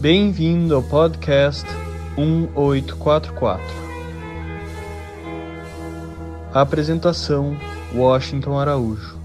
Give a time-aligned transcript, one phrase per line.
[0.00, 1.66] Bem-vindo ao podcast
[2.16, 3.62] 1844.
[6.54, 7.54] Apresentação:
[7.94, 9.20] Washington Araújo.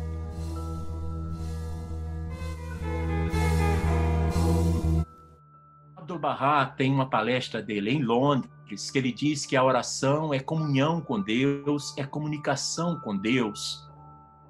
[5.95, 10.99] Abdu'l-Bahá tem uma palestra dele em Londres que ele diz que a oração é comunhão
[10.99, 13.81] com Deus, é comunicação com Deus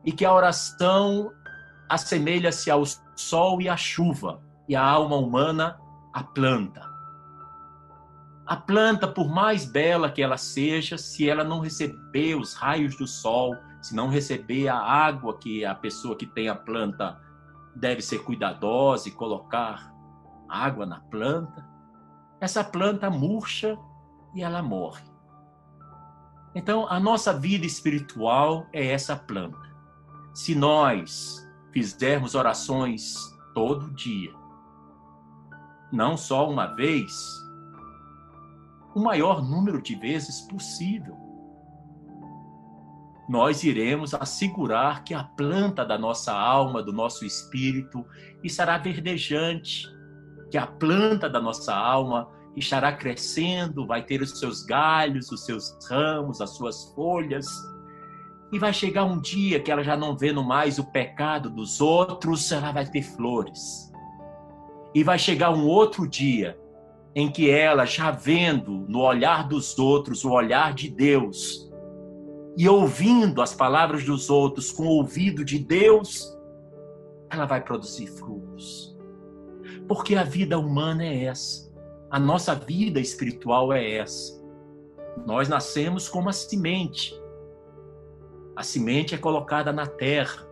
[0.03, 1.31] e que a oração
[1.87, 2.81] assemelha-se ao
[3.15, 5.84] sol e à chuva e a alma humana
[6.15, 6.89] à planta.
[8.47, 13.05] A planta, por mais bela que ela seja, se ela não receber os raios do
[13.05, 17.19] sol, se não receber a água que a pessoa que tem a planta
[17.75, 19.93] deve ser cuidadosa e colocar
[20.47, 21.67] água na planta,
[22.39, 23.77] essa planta murcha
[24.33, 25.03] e ela morre.
[26.53, 29.75] Então, a nossa vida espiritual é essa planta.
[30.33, 33.15] Se nós fizermos orações
[33.53, 34.31] todo dia,
[35.91, 37.13] não só uma vez,
[38.95, 41.17] o maior número de vezes possível.
[43.27, 48.05] Nós iremos assegurar que a planta da nossa alma, do nosso espírito,
[48.43, 49.87] estará verdejante,
[50.51, 55.77] que a planta da nossa alma estará crescendo, vai ter os seus galhos, os seus
[55.89, 57.47] ramos, as suas folhas.
[58.51, 62.51] E vai chegar um dia que ela já não vendo mais o pecado dos outros,
[62.51, 63.84] ela vai ter flores.
[64.95, 66.57] E vai chegar um outro dia
[67.13, 71.69] em que ela, já vendo no olhar dos outros o olhar de Deus,
[72.57, 76.33] e ouvindo as palavras dos outros com o ouvido de Deus,
[77.29, 78.97] ela vai produzir frutos.
[79.85, 81.69] Porque a vida humana é essa.
[82.09, 84.41] A nossa vida espiritual é essa.
[85.25, 87.13] Nós nascemos como a semente.
[88.55, 90.47] A semente é colocada na terra.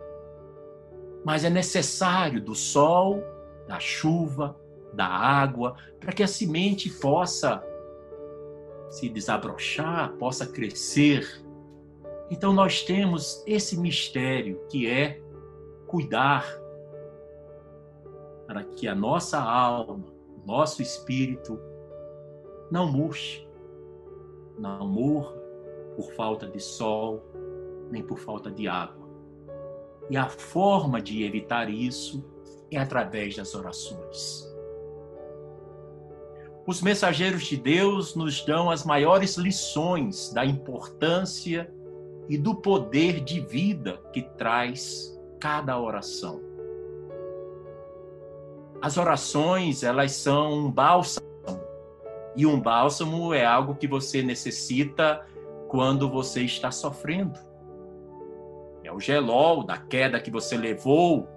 [1.24, 3.22] Mas é necessário do sol,
[3.66, 4.56] da chuva,
[4.92, 7.62] da água, para que a semente possa
[8.90, 11.44] se desabrochar, possa crescer.
[12.30, 15.20] Então nós temos esse mistério que é
[15.86, 16.46] cuidar
[18.46, 20.04] para que a nossa alma,
[20.46, 21.58] nosso espírito
[22.70, 23.48] não murche,
[24.58, 25.34] não morra
[25.96, 27.22] por falta de sol,
[27.90, 29.08] nem por falta de água.
[30.10, 32.24] E a forma de evitar isso
[32.76, 34.52] é através das orações.
[36.66, 41.70] Os mensageiros de Deus nos dão as maiores lições da importância
[42.28, 46.40] e do poder de vida que traz cada oração.
[48.80, 51.26] As orações, elas são um bálsamo.
[52.36, 55.24] E um bálsamo é algo que você necessita
[55.68, 57.38] quando você está sofrendo.
[58.82, 61.28] É o gelol da queda que você levou.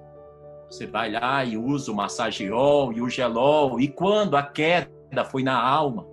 [0.69, 3.79] Você vai lá e usa o massageol e o gelol.
[3.79, 6.05] E quando a queda foi na alma.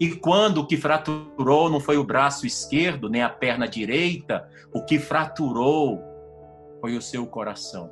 [0.00, 4.84] E quando o que fraturou não foi o braço esquerdo, nem a perna direita, o
[4.84, 6.02] que fraturou
[6.80, 7.90] foi o seu coração.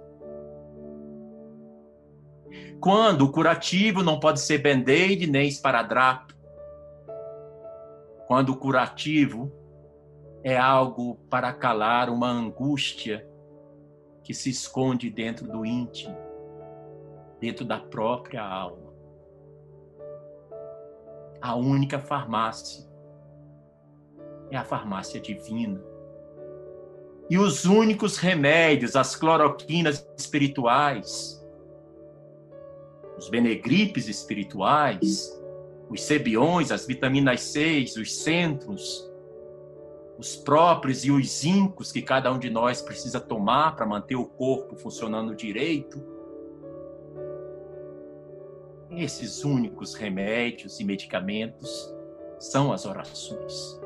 [2.80, 6.34] Quando o curativo não pode ser band-aid nem esparadrapo.
[8.26, 9.52] Quando o curativo
[10.42, 13.24] é algo para calar uma angústia
[14.22, 16.16] que se esconde dentro do íntimo,
[17.40, 18.92] dentro da própria alma
[21.42, 22.86] a única farmácia.
[24.50, 25.82] É a farmácia divina.
[27.28, 31.44] E os únicos remédios, as cloroquinas espirituais,
[33.18, 35.40] os benegripes espirituais,
[35.88, 39.10] os cebiões, as vitaminas C, os centros,
[40.22, 44.24] os próprios e os zincos que cada um de nós precisa tomar para manter o
[44.24, 46.00] corpo funcionando direito,
[48.88, 51.92] esses únicos remédios e medicamentos
[52.38, 53.80] são as orações.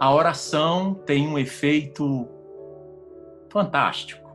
[0.00, 2.28] A oração tem um efeito
[3.50, 4.28] fantástico.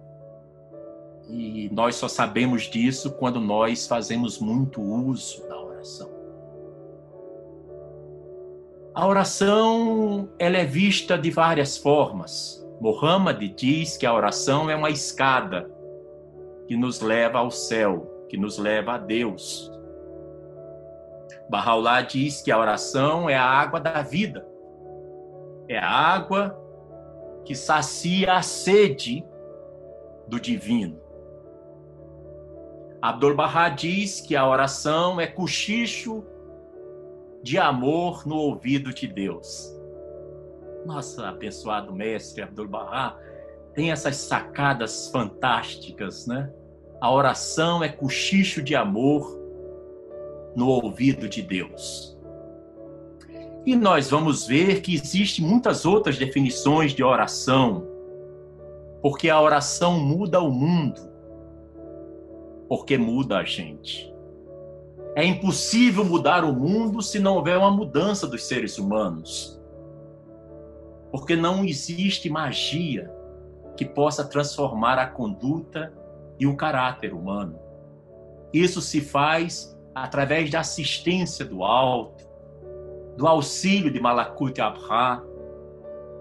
[1.28, 6.19] E nós só sabemos disso quando nós fazemos muito uso da oração.
[8.94, 12.66] A oração ela é vista de várias formas.
[12.82, 15.70] Muhammad diz que a oração é uma escada
[16.68, 19.72] que nos leva ao céu que nos leva a Deus.
[21.50, 24.48] Bahá'u'lláh diz que a oração é a água da vida.
[25.68, 26.56] É a água
[27.44, 29.26] que sacia a sede
[30.28, 31.02] do divino.
[33.02, 36.24] Abdul-Bahá diz que a oração é cochicho
[37.42, 39.76] de amor no ouvido de Deus.
[40.86, 43.18] Nossa, abençoado mestre Abdul-Bahá
[43.74, 46.52] tem essas sacadas fantásticas, né?
[47.00, 49.40] A oração é cochicho de amor
[50.56, 52.18] no ouvido de Deus.
[53.66, 57.88] E nós vamos ver que existem muitas outras definições de oração,
[59.02, 61.00] porque a oração muda o mundo,
[62.68, 64.14] porque muda a gente.
[65.20, 69.62] É impossível mudar o mundo se não houver uma mudança dos seres humanos.
[71.12, 73.12] Porque não existe magia
[73.76, 75.92] que possa transformar a conduta
[76.40, 77.60] e o caráter humano.
[78.54, 82.24] Isso se faz através da assistência do alto,
[83.18, 85.22] do auxílio de Malakut Abra,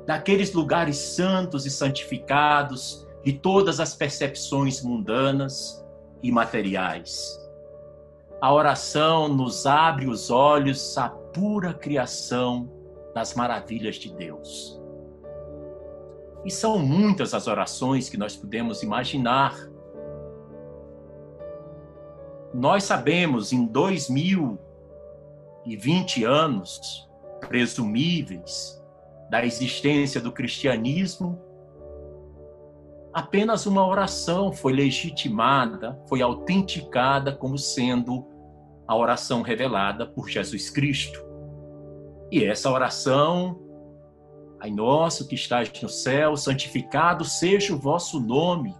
[0.09, 5.87] daqueles lugares santos e santificados de todas as percepções mundanas
[6.21, 7.48] e materiais.
[8.40, 12.70] A oração nos abre os olhos à pura criação
[13.12, 14.81] das maravilhas de Deus.
[16.44, 19.56] E são muitas as orações que nós podemos imaginar.
[22.55, 28.81] Nós sabemos em 2020 anos presumíveis
[29.29, 31.38] da existência do cristianismo,
[33.12, 38.27] apenas uma oração foi legitimada, foi autenticada como sendo
[38.88, 41.23] a oração revelada por Jesus Cristo.
[42.32, 43.61] E essa oração,
[44.58, 48.75] Pai nosso que estás no céu, santificado seja o vosso nome.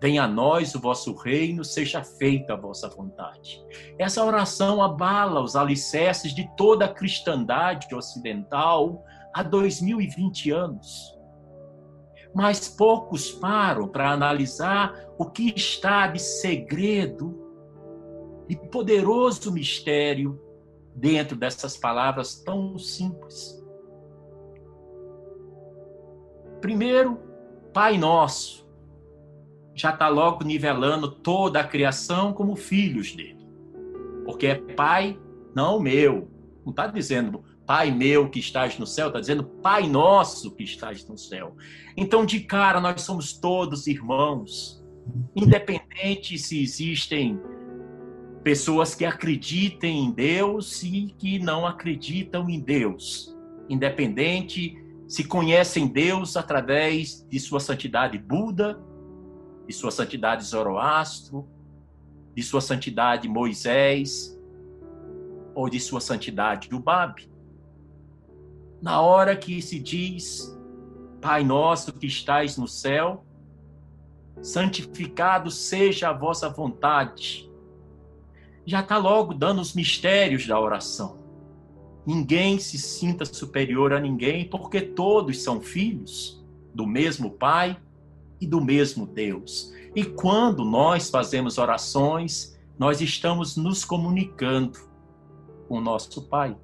[0.00, 3.64] Venha a nós o vosso reino, seja feita a vossa vontade.
[3.98, 9.02] Essa oração abala os alicerces de toda a cristandade ocidental
[9.32, 11.20] há 2020 anos
[12.34, 17.41] mas poucos param para analisar o que está de segredo
[18.48, 20.40] e poderoso mistério
[20.94, 23.62] dentro dessas palavras tão simples.
[26.60, 27.18] Primeiro,
[27.72, 28.62] Pai Nosso
[29.74, 33.46] já está logo nivelando toda a criação como filhos dele,
[34.24, 35.18] porque é Pai,
[35.54, 36.28] não meu.
[36.64, 41.06] Não está dizendo Pai meu que estás no céu, está dizendo Pai nosso que estás
[41.08, 41.56] no céu.
[41.96, 44.84] Então, de cara, nós somos todos irmãos,
[45.34, 47.40] independente se existem
[48.42, 53.36] pessoas que acreditem em Deus e que não acreditam em Deus,
[53.68, 58.80] independente se conhecem Deus através de sua santidade Buda,
[59.66, 61.46] de sua santidade Zoroastro,
[62.34, 64.38] de sua santidade Moisés
[65.54, 67.30] ou de sua santidade Ubab
[68.82, 70.58] na hora que se diz,
[71.20, 73.24] Pai nosso que estais no céu,
[74.42, 77.48] santificado seja a vossa vontade.
[78.64, 81.18] Já está logo dando os mistérios da oração.
[82.06, 86.44] Ninguém se sinta superior a ninguém, porque todos são filhos
[86.74, 87.76] do mesmo Pai
[88.40, 89.72] e do mesmo Deus.
[89.94, 94.78] E quando nós fazemos orações, nós estamos nos comunicando
[95.68, 96.56] com o nosso Pai.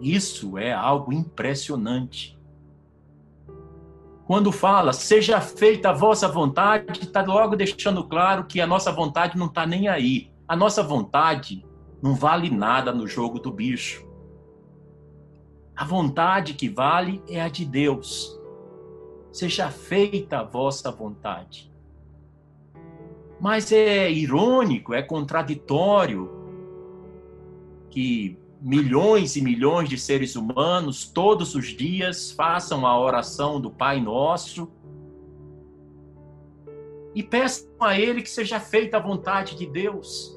[0.00, 2.36] Isso é algo impressionante.
[4.26, 9.38] Quando fala, seja feita a vossa vontade, está logo deixando claro que a nossa vontade
[9.38, 10.32] não está nem aí.
[10.48, 11.66] A nossa vontade
[12.00, 14.06] não vale nada no jogo do bicho.
[15.74, 18.40] A vontade que vale é a de Deus.
[19.32, 21.72] Seja feita a vossa vontade.
[23.40, 26.30] Mas é irônico, é contraditório
[27.90, 34.00] que milhões e milhões de seres humanos todos os dias façam a oração do Pai
[34.00, 34.70] Nosso
[37.14, 40.35] e peçam a Ele que seja feita a vontade de Deus.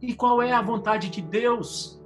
[0.00, 2.00] E qual é a vontade de Deus?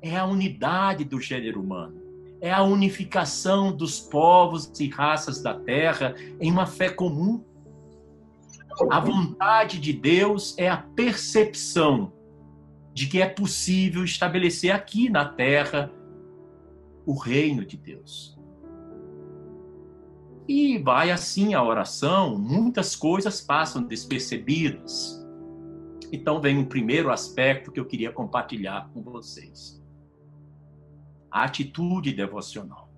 [0.00, 2.00] É a unidade do gênero humano.
[2.40, 7.44] É a unificação dos povos e raças da terra em uma fé comum
[8.90, 12.12] a vontade de Deus é a percepção
[12.94, 15.90] de que é possível estabelecer aqui na terra
[17.04, 18.38] o reino de Deus.
[20.46, 25.17] E vai assim a oração, muitas coisas passam despercebidas.
[26.12, 29.82] Então vem um primeiro aspecto que eu queria compartilhar com vocês.
[31.30, 32.88] A atitude devocional.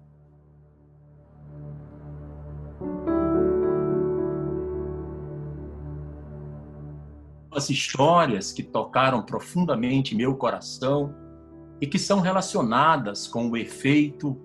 [7.53, 11.15] as histórias que tocaram profundamente meu coração
[11.81, 14.41] e que são relacionadas com o efeito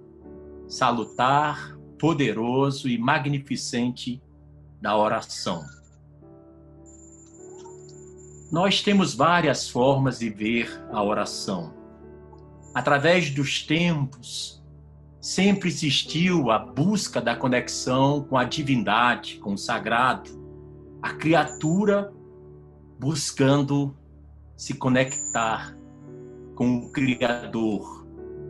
[0.68, 4.22] salutar, poderoso e magnificente
[4.82, 5.64] da oração.
[8.52, 11.74] Nós temos várias formas de ver a oração.
[12.74, 14.64] Através dos tempos,
[15.20, 20.30] sempre existiu a busca da conexão com a divindade, com o sagrado.
[21.02, 22.14] A criatura
[23.00, 23.96] buscando
[24.56, 25.75] se conectar
[26.54, 28.06] com o Criador.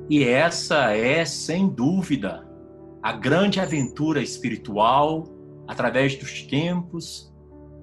[0.09, 2.45] E essa é, sem dúvida,
[3.01, 5.27] a grande aventura espiritual
[5.67, 7.33] através dos tempos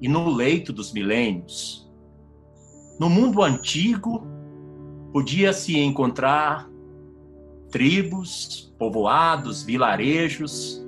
[0.01, 1.82] e no leito dos milênios.
[3.03, 4.25] No mundo antigo,
[5.13, 6.71] podia-se encontrar
[7.69, 10.81] tribos, povoados, vilarejos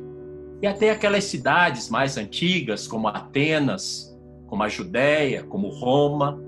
[0.63, 4.17] e até aquelas cidades mais antigas, como Atenas,
[4.47, 6.39] como a Judéia, como Roma,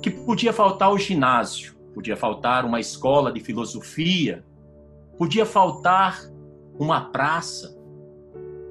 [0.00, 4.44] que podia faltar o ginásio, podia faltar uma escola de filosofia,
[5.18, 6.20] podia faltar
[6.78, 7.76] uma praça,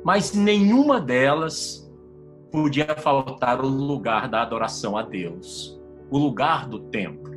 [0.05, 1.84] mas nenhuma delas
[2.55, 5.77] podia faltar o lugar da adoração a Deus,
[6.09, 7.35] o lugar do templo.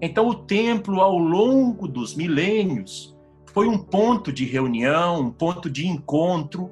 [0.00, 3.14] Então, o templo, ao longo dos milênios,
[3.52, 6.70] foi um ponto de reunião, um ponto de encontro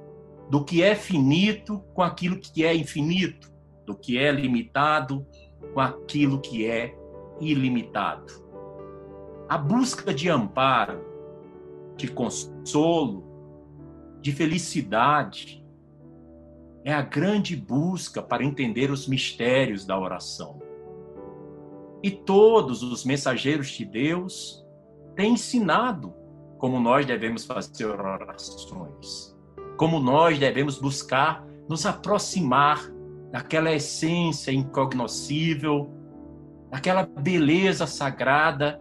[0.48, 3.52] do que é finito com aquilo que é infinito,
[3.84, 5.26] do que é limitado
[5.74, 6.96] com aquilo que é
[7.38, 8.32] ilimitado.
[9.50, 11.04] A busca de amparo,
[11.94, 13.22] de consolo,
[14.22, 15.62] de felicidade,
[16.86, 20.62] é a grande busca para entender os mistérios da oração.
[22.00, 24.64] E todos os mensageiros de Deus
[25.16, 26.14] têm ensinado
[26.58, 29.36] como nós devemos fazer orações,
[29.76, 32.80] como nós devemos buscar nos aproximar
[33.32, 35.90] daquela essência incognoscível,
[36.70, 38.80] daquela beleza sagrada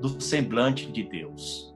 [0.00, 1.72] do semblante de Deus.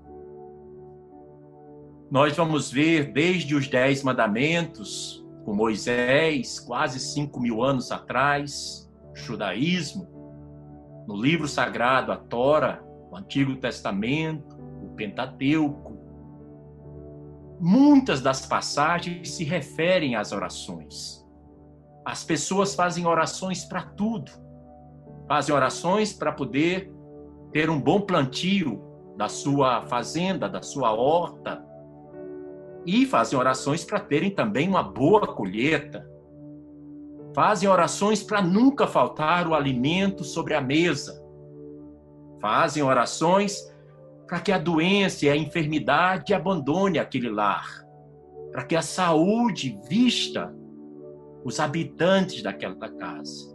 [2.10, 10.08] Nós vamos ver desde os Dez Mandamentos, com Moisés, quase cinco mil anos atrás, judaísmo,
[11.06, 15.98] no livro sagrado, a Tora, o Antigo Testamento, o Pentateuco.
[17.60, 21.22] Muitas das passagens se referem às orações.
[22.04, 24.32] As pessoas fazem orações para tudo.
[25.28, 26.92] Fazem orações para poder
[27.52, 28.82] ter um bom plantio
[29.16, 31.64] da sua fazenda, da sua horta.
[32.84, 36.06] E fazem orações para terem também uma boa colheita.
[37.34, 41.22] Fazem orações para nunca faltar o alimento sobre a mesa.
[42.40, 43.72] Fazem orações
[44.26, 47.66] para que a doença e a enfermidade abandone aquele lar.
[48.50, 50.54] Para que a saúde vista
[51.44, 53.52] os habitantes daquela casa.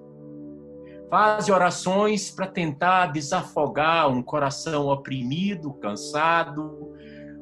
[1.10, 6.94] Faz orações para tentar desafogar um coração oprimido, cansado,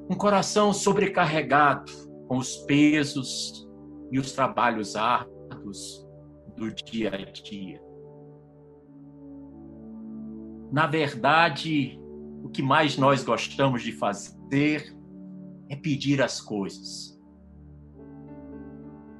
[0.09, 1.91] um coração sobrecarregado
[2.27, 3.67] com os pesos
[4.11, 6.07] e os trabalhos árduos
[6.55, 7.81] do dia a dia.
[10.71, 11.99] Na verdade,
[12.43, 14.95] o que mais nós gostamos de fazer
[15.69, 17.15] é pedir as coisas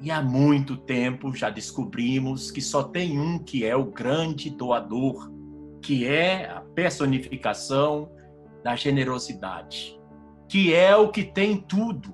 [0.06, 5.32] e há muito tempo já descobrimos que só tem um que é o grande doador,
[5.82, 8.12] que é a personificação
[8.64, 10.00] da generosidade,
[10.48, 12.14] que é o que tem tudo,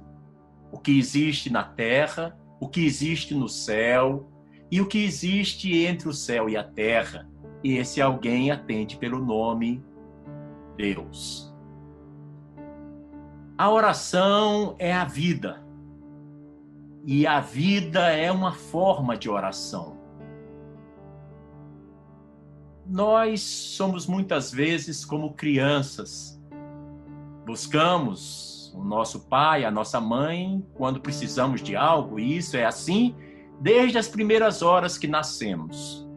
[0.72, 4.30] o que existe na terra, o que existe no céu
[4.70, 7.30] e o que existe entre o céu e a terra.
[7.64, 9.84] E esse alguém atende pelo nome
[10.78, 11.54] Deus.
[13.58, 15.64] A oração é a vida
[17.06, 19.98] e a vida é uma forma de oração.
[22.86, 26.41] Nós somos muitas vezes como crianças.
[27.52, 33.14] Buscamos o nosso pai, a nossa mãe, quando precisamos de algo, e isso é assim
[33.60, 36.08] desde as primeiras horas que nascemos.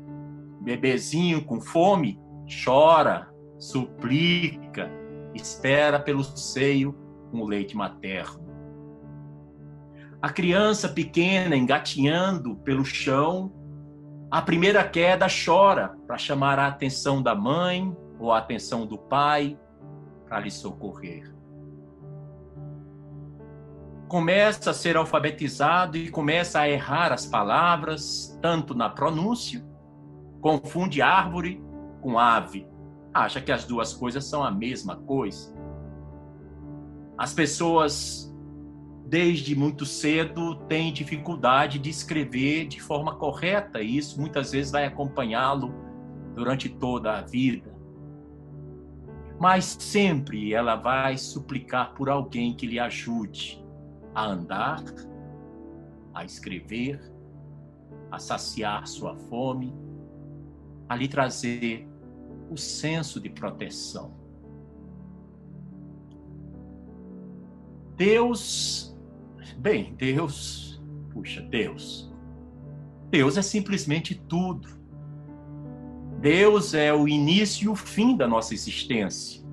[0.60, 2.20] Bebezinho com fome
[2.64, 4.88] chora, suplica,
[5.34, 6.94] espera pelo seio
[7.32, 8.44] com o leite materno
[10.22, 13.52] a criança pequena engatinhando pelo chão,
[14.30, 19.58] a primeira queda chora para chamar a atenção da mãe ou a atenção do pai
[20.34, 21.32] para lhe socorrer.
[24.08, 29.64] Começa a ser alfabetizado e começa a errar as palavras, tanto na pronúncia,
[30.40, 31.62] confunde árvore
[32.02, 32.66] com ave,
[33.12, 35.54] acha que as duas coisas são a mesma coisa.
[37.16, 38.28] As pessoas
[39.06, 44.84] desde muito cedo tem dificuldade de escrever de forma correta, e isso muitas vezes vai
[44.84, 45.72] acompanhá-lo
[46.34, 47.73] durante toda a vida.
[49.38, 53.62] Mas sempre ela vai suplicar por alguém que lhe ajude
[54.14, 54.82] a andar,
[56.14, 57.00] a escrever,
[58.10, 59.74] a saciar sua fome,
[60.88, 61.88] a lhe trazer
[62.50, 64.14] o senso de proteção.
[67.96, 68.94] Deus
[69.56, 72.12] Bem, Deus, puxa, Deus.
[73.10, 74.68] Deus é simplesmente tudo.
[76.24, 79.44] Deus é o início e o fim da nossa existência.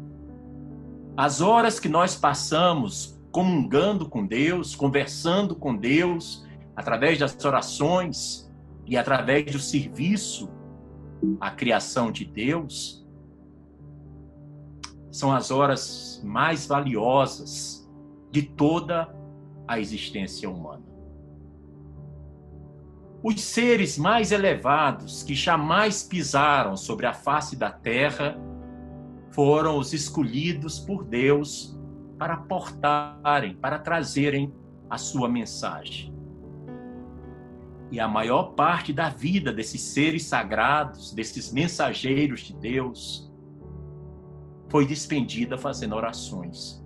[1.17, 8.49] As horas que nós passamos comungando com Deus, conversando com Deus, através das orações
[8.85, 10.49] e através do serviço
[11.41, 13.05] à criação de Deus,
[15.11, 17.85] são as horas mais valiosas
[18.31, 19.13] de toda
[19.67, 20.90] a existência humana.
[23.23, 28.35] Os seres mais elevados que jamais pisaram sobre a face da terra
[29.29, 31.79] foram os escolhidos por Deus
[32.17, 34.53] para portarem, para trazerem
[34.89, 36.11] a sua mensagem.
[37.91, 43.31] E a maior parte da vida desses seres sagrados, desses mensageiros de Deus,
[44.69, 46.81] foi despendida fazendo orações.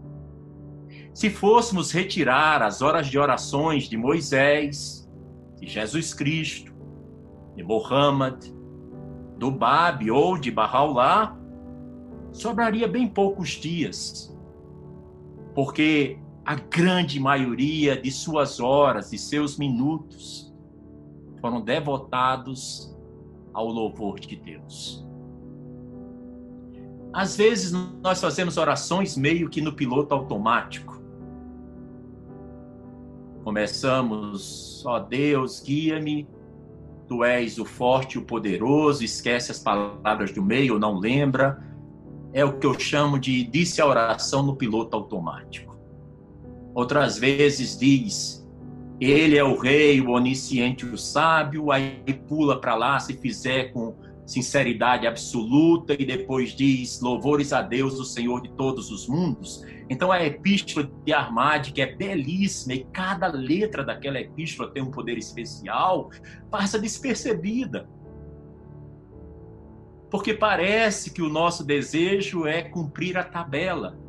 [1.14, 5.05] Se fôssemos retirar as horas de orações de Moisés,
[5.66, 6.72] de Jesus Cristo,
[7.56, 8.46] de Muhammad,
[9.38, 11.36] do Bab ou de Bahá'u'lláh,
[12.32, 14.38] sobraria bem poucos dias,
[15.56, 20.54] porque a grande maioria de suas horas e seus minutos
[21.42, 22.96] foram devotados
[23.52, 25.04] ao louvor de Deus.
[27.12, 27.72] Às vezes
[28.04, 30.95] nós fazemos orações meio que no piloto automático.
[33.46, 36.28] Começamos, ó Deus, guia-me,
[37.08, 41.64] tu és o forte o poderoso, esquece as palavras do meio, não lembra,
[42.34, 45.78] é o que eu chamo de disse a oração no piloto automático.
[46.74, 48.44] Outras vezes diz,
[49.00, 53.94] ele é o rei, o onisciente, o sábio, aí pula para lá se fizer com
[54.26, 59.64] sinceridade absoluta e depois diz louvores a Deus, o Senhor de todos os mundos.
[59.90, 64.92] Então a epístola de Armade, que é belíssima e cada letra daquela epístola tem um
[64.92, 66.10] poder especial,
[66.50, 67.88] passa despercebida
[70.16, 74.00] porque parece que o nosso desejo é cumprir a tabela.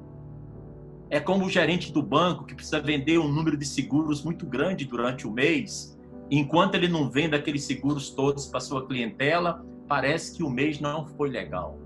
[1.11, 4.85] É como o gerente do banco que precisa vender um número de seguros muito grande
[4.85, 5.99] durante o mês.
[6.31, 11.07] Enquanto ele não vende aqueles seguros todos para sua clientela, parece que o mês não
[11.07, 11.79] foi legal.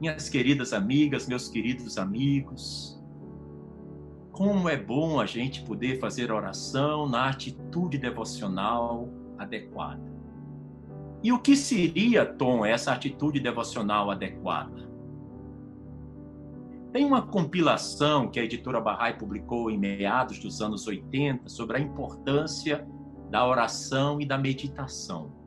[0.00, 2.98] Minhas queridas amigas, meus queridos amigos,
[4.32, 10.10] como é bom a gente poder fazer oração na atitude devocional adequada.
[11.22, 14.88] E o que seria, Tom, essa atitude devocional adequada?
[16.94, 21.80] Tem uma compilação que a editora Bahá'í publicou em meados dos anos 80 sobre a
[21.80, 22.88] importância
[23.28, 25.39] da oração e da meditação.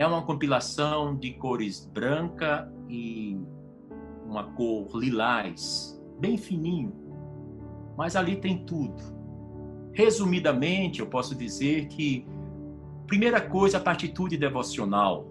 [0.00, 3.38] É uma compilação de cores branca e
[4.26, 6.92] uma cor lilás, bem fininho,
[7.96, 9.00] mas ali tem tudo.
[9.92, 12.26] Resumidamente, eu posso dizer que
[13.10, 15.26] Primeira coisa, a atitude devocional.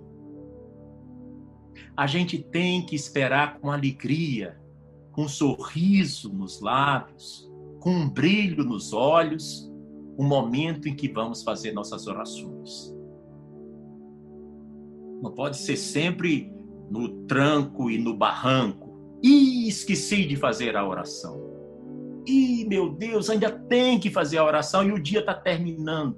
[1.95, 4.59] A gente tem que esperar com alegria,
[5.13, 9.71] com um sorriso nos lábios, com um brilho nos olhos,
[10.17, 12.93] o momento em que vamos fazer nossas orações.
[15.21, 16.51] Não pode ser sempre
[16.89, 19.19] no tranco e no barranco.
[19.21, 21.49] E esqueci de fazer a oração.
[22.25, 26.17] E meu Deus, ainda tem que fazer a oração e o dia está terminando.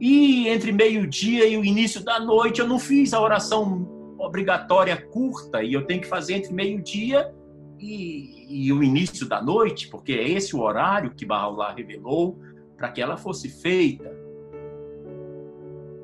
[0.00, 5.62] E entre meio-dia e o início da noite eu não fiz a oração obrigatória curta
[5.62, 7.34] e eu tenho que fazer entre meio-dia
[7.78, 12.38] e, e, o início da noite, porque é esse o horário que Bahá'u'lláh revelou
[12.76, 14.25] para que ela fosse feita.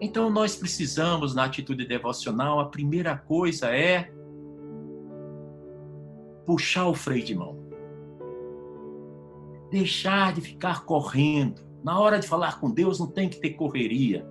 [0.04, 4.10] Então nós precisamos na atitude devocional, a primeira coisa é
[6.44, 7.56] puxar o freio de mão.
[9.70, 14.26] Deixar de ficar correndo na hora de falar com Deus não tem que ter correria.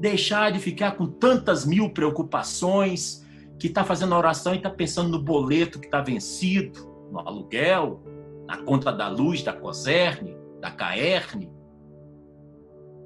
[0.00, 3.24] Deixar de ficar com tantas mil preocupações,
[3.56, 8.02] que está fazendo oração e está pensando no boleto que está vencido, no aluguel,
[8.48, 11.48] na conta da luz, da COSERN, da CAERN,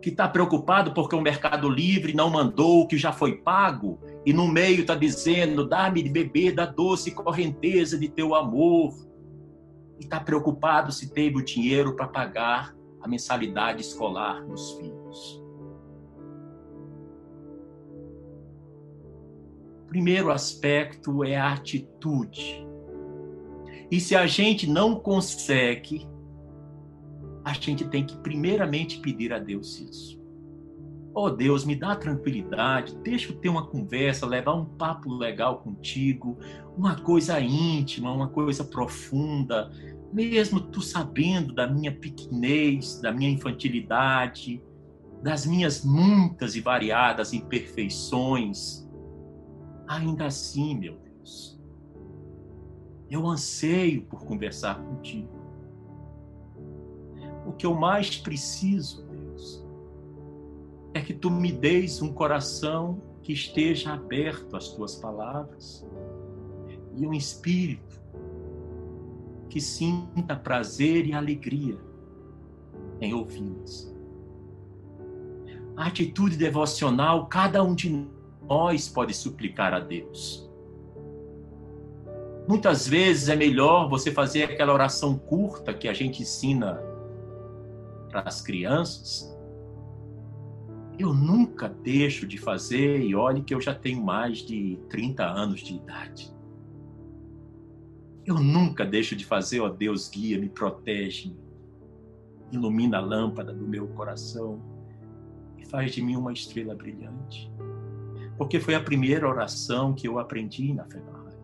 [0.07, 4.33] que está preocupado porque o Mercado Livre não mandou o que já foi pago e
[4.33, 8.95] no meio está dizendo: dá-me de beber da doce correnteza de teu amor
[9.99, 15.43] e está preocupado se teve o dinheiro para pagar a mensalidade escolar dos filhos.
[19.89, 22.65] Primeiro aspecto é a atitude.
[23.91, 26.07] E se a gente não consegue,
[27.47, 30.21] a gente tem que primeiramente pedir a Deus isso.
[31.15, 36.37] Oh Deus, me dá tranquilidade, deixa eu ter uma conversa, levar um papo legal contigo,
[36.77, 39.71] uma coisa íntima, uma coisa profunda,
[40.13, 44.61] mesmo tu sabendo da minha pequenez, da minha infantilidade,
[45.23, 48.85] das minhas muitas e variadas imperfeições,
[49.87, 51.61] ainda assim, meu Deus,
[53.09, 55.36] eu anseio por conversar contigo.
[57.47, 59.65] O que eu mais preciso, Deus,
[60.95, 65.87] é que tu me deis um coração que esteja aberto às tuas palavras
[66.95, 68.01] e um espírito
[69.49, 71.79] que sinta prazer e alegria
[73.01, 73.97] em ouvi-las
[75.77, 78.07] a atitude devocional, cada um de
[78.49, 80.49] nós pode suplicar a Deus.
[82.49, 86.81] Muitas vezes é melhor você fazer aquela oração curta que a gente ensina
[88.17, 89.37] para as crianças.
[90.99, 95.61] Eu nunca deixo de fazer, e olhe que eu já tenho mais de 30 anos
[95.61, 96.35] de idade.
[98.25, 101.37] Eu nunca deixo de fazer, ó Deus, guia, me protege,
[102.51, 104.75] ilumina a lâmpada do meu coração
[105.69, 107.53] faz de mim uma estrela brilhante.
[108.39, 111.37] Porque foi a primeira oração que eu aprendi na Ferrari.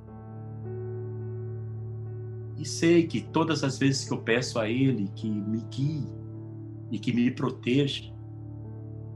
[2.56, 6.21] E sei que todas as vezes que eu peço a Ele que me guie
[6.92, 8.12] e que me proteja,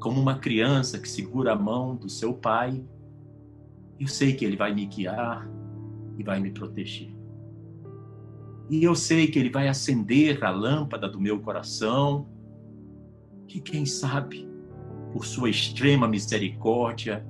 [0.00, 2.82] como uma criança que segura a mão do seu pai,
[4.00, 5.48] eu sei que Ele vai me guiar
[6.18, 7.14] e vai me proteger.
[8.70, 12.26] E eu sei que Ele vai acender a lâmpada do meu coração,
[13.46, 14.48] que quem sabe
[15.12, 17.24] por sua extrema misericórdia,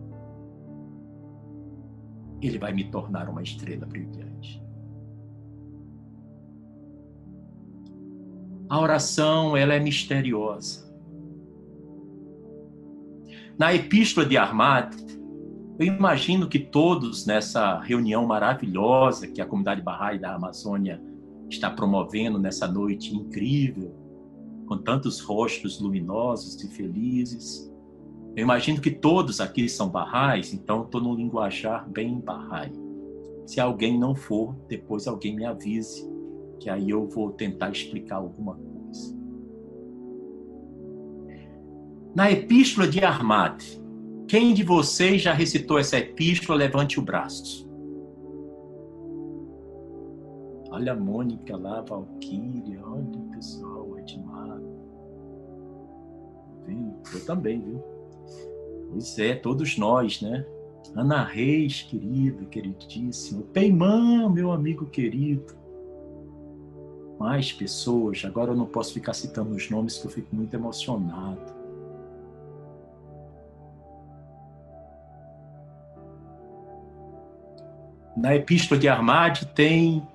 [2.40, 4.25] ele vai me tornar uma estrela brilhante.
[8.68, 10.86] A oração, ela é misteriosa.
[13.58, 14.94] Na epístola de Armad,
[15.78, 21.00] eu imagino que todos nessa reunião maravilhosa que a comunidade Bahá'í da Amazônia
[21.48, 23.94] está promovendo nessa noite incrível,
[24.66, 27.72] com tantos rostos luminosos e felizes,
[28.36, 32.70] eu imagino que todos aqui são barrais, então estou num linguajar bem barrai.
[33.46, 36.06] Se alguém não for, depois alguém me avise,
[36.60, 39.16] que aí eu vou tentar explicar alguma coisa.
[42.14, 43.62] Na epístola de Armad,
[44.26, 47.66] quem de vocês já recitou essa epístola, levante o braço.
[50.70, 54.60] Olha a Mônica lá, a Valquíria, olha o pessoal, Edmar.
[57.14, 57.82] Eu também, viu?
[58.90, 60.44] Pois é, todos nós, né?
[60.94, 63.44] Ana Reis, querido, queridíssimo.
[63.44, 65.54] Peimã, meu amigo querido.
[67.18, 68.24] Mais pessoas.
[68.24, 71.56] Agora eu não posso ficar citando os nomes que eu fico muito emocionado.
[78.16, 80.06] Na Epístola de Armade tem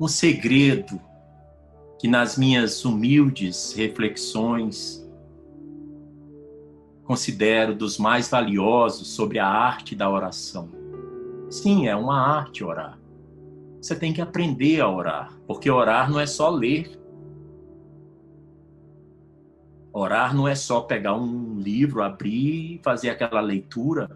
[0.00, 1.00] um segredo
[1.98, 5.04] que nas minhas humildes reflexões
[7.04, 10.68] considero dos mais valiosos sobre a arte da oração.
[11.50, 12.98] Sim, é uma arte orar.
[13.84, 16.98] Você tem que aprender a orar, porque orar não é só ler.
[19.92, 24.08] Orar não é só pegar um livro, abrir e fazer aquela leitura,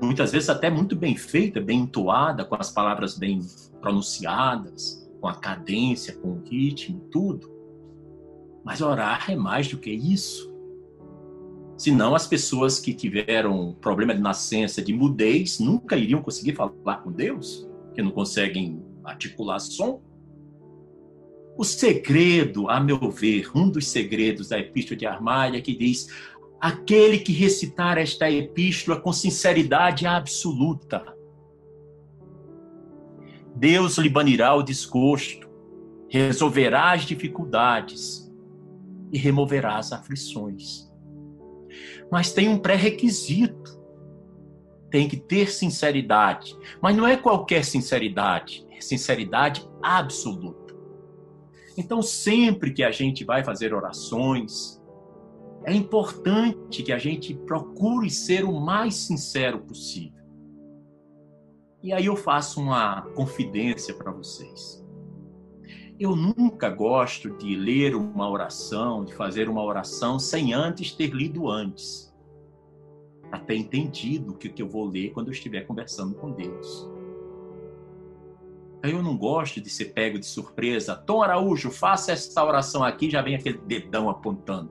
[0.00, 3.40] muitas vezes até muito bem feita, bem entoada, com as palavras bem
[3.80, 7.50] pronunciadas, com a cadência, com o ritmo, tudo.
[8.62, 10.48] Mas orar é mais do que isso.
[11.76, 17.10] Senão, as pessoas que tiveram problema de nascença, de mudez, nunca iriam conseguir falar com
[17.10, 20.02] Deus, que não conseguem articular som.
[21.56, 26.08] O segredo, a meu ver, um dos segredos da Epístola de Armália, que diz:
[26.60, 31.04] aquele que recitar esta epístola com sinceridade absoluta,
[33.56, 35.48] Deus lhe banirá o desgosto,
[36.08, 38.32] resolverá as dificuldades
[39.12, 40.88] e removerá as aflições
[42.10, 43.78] mas tem um pré-requisito.
[44.90, 46.56] Tem que ter sinceridade.
[46.80, 50.74] Mas não é qualquer sinceridade, sinceridade absoluta.
[51.76, 54.82] Então, sempre que a gente vai fazer orações,
[55.64, 60.18] é importante que a gente procure ser o mais sincero possível.
[61.82, 64.84] E aí eu faço uma confidência para vocês.
[65.98, 71.48] Eu nunca gosto de ler uma oração, de fazer uma oração sem antes ter lido
[71.48, 72.08] antes.
[73.46, 76.97] Ter entendido o que eu vou ler quando eu estiver conversando com Deus.
[78.82, 80.94] Eu não gosto de ser pego de surpresa.
[80.94, 84.70] Tom Araújo, faça essa oração aqui, já vem aquele dedão apontando.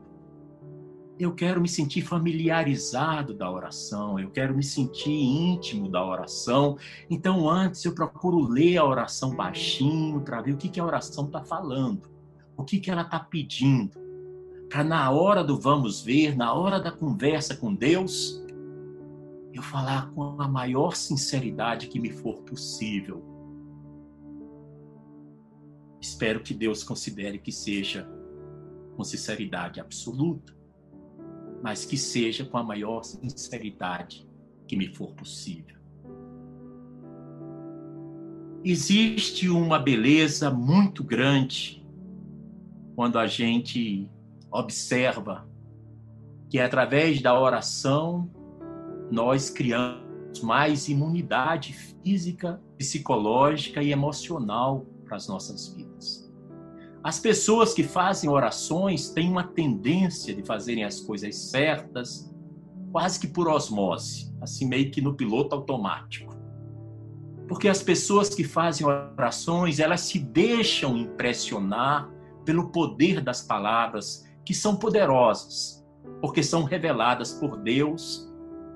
[1.19, 6.77] eu quero me sentir familiarizado da oração, eu quero me sentir íntimo da oração.
[7.09, 11.25] Então, antes eu procuro ler a oração baixinho para ver o que, que a oração
[11.25, 12.07] está falando,
[12.55, 13.97] o que, que ela está pedindo.
[14.69, 18.43] Para na hora do vamos ver, na hora da conversa com Deus,
[19.53, 23.26] eu falar com a maior sinceridade que me for possível.
[26.01, 28.07] Espero que Deus considere que seja
[28.95, 30.57] com sinceridade absoluta
[31.61, 34.27] mas que seja com a maior sinceridade
[34.67, 35.75] que me for possível.
[38.63, 41.85] Existe uma beleza muito grande
[42.95, 44.09] quando a gente
[44.51, 45.47] observa
[46.49, 48.29] que através da oração
[49.11, 56.27] nós criamos mais imunidade física, psicológica e emocional para as nossas vidas.
[57.03, 62.29] As pessoas que fazem orações têm uma tendência de fazerem as coisas certas,
[62.91, 66.35] quase que por osmose, assim meio que no piloto automático.
[67.47, 72.11] Porque as pessoas que fazem orações, elas se deixam impressionar
[72.43, 75.85] pelo poder das palavras, que são poderosas,
[76.21, 78.27] porque são reveladas por Deus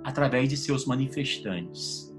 [0.04, 2.11] através de seus manifestantes.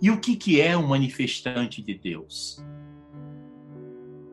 [0.00, 2.62] E o que, que é um manifestante de Deus?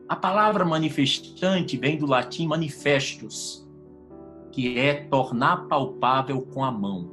[0.06, 3.66] A palavra manifestante vem do latim manifestus,
[4.52, 7.10] que é tornar palpável com a mão.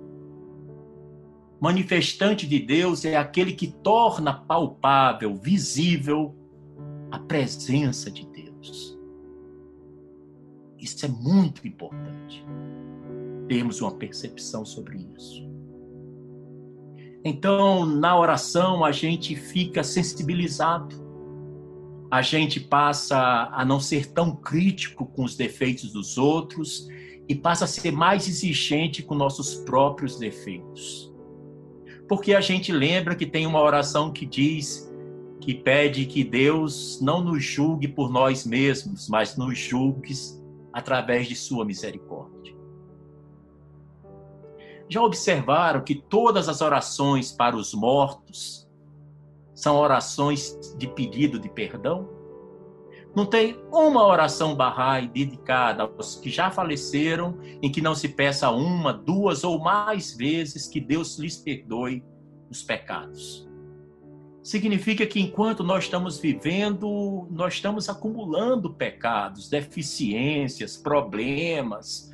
[1.60, 6.36] Manifestante de Deus é aquele que torna palpável, visível
[7.10, 8.98] a presença de Deus.
[10.78, 12.44] Isso é muito importante.
[13.48, 15.51] Termos uma percepção sobre isso.
[17.24, 21.02] Então, na oração, a gente fica sensibilizado
[22.12, 26.90] a gente passa a não ser tão crítico com os defeitos dos outros
[27.30, 31.10] e passa a ser mais exigente com nossos próprios defeitos.
[32.10, 34.92] Porque a gente lembra que tem uma oração que diz
[35.40, 40.14] que pede que Deus não nos julgue por nós mesmos, mas nos julgue
[40.74, 42.54] através de sua misericórdia.
[44.92, 48.70] Já observaram que todas as orações para os mortos
[49.56, 52.10] são orações de pedido de perdão.
[53.16, 58.52] Não tem uma oração Bahá'í dedicada aos que já faleceram em que não se peça
[58.52, 62.04] uma, duas ou mais vezes que Deus lhes perdoe
[62.50, 63.48] os pecados.
[64.44, 72.11] Significa que enquanto nós estamos vivendo, nós estamos acumulando pecados, deficiências, problemas,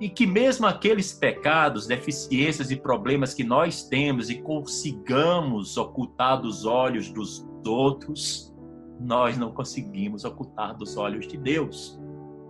[0.00, 6.64] e que mesmo aqueles pecados, deficiências e problemas que nós temos e consigamos ocultar dos
[6.64, 8.54] olhos dos outros,
[9.00, 11.98] nós não conseguimos ocultar dos olhos de Deus.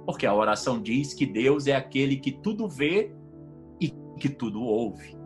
[0.05, 3.15] Porque a oração diz que Deus é aquele que tudo vê
[3.81, 5.17] e que tudo ouve.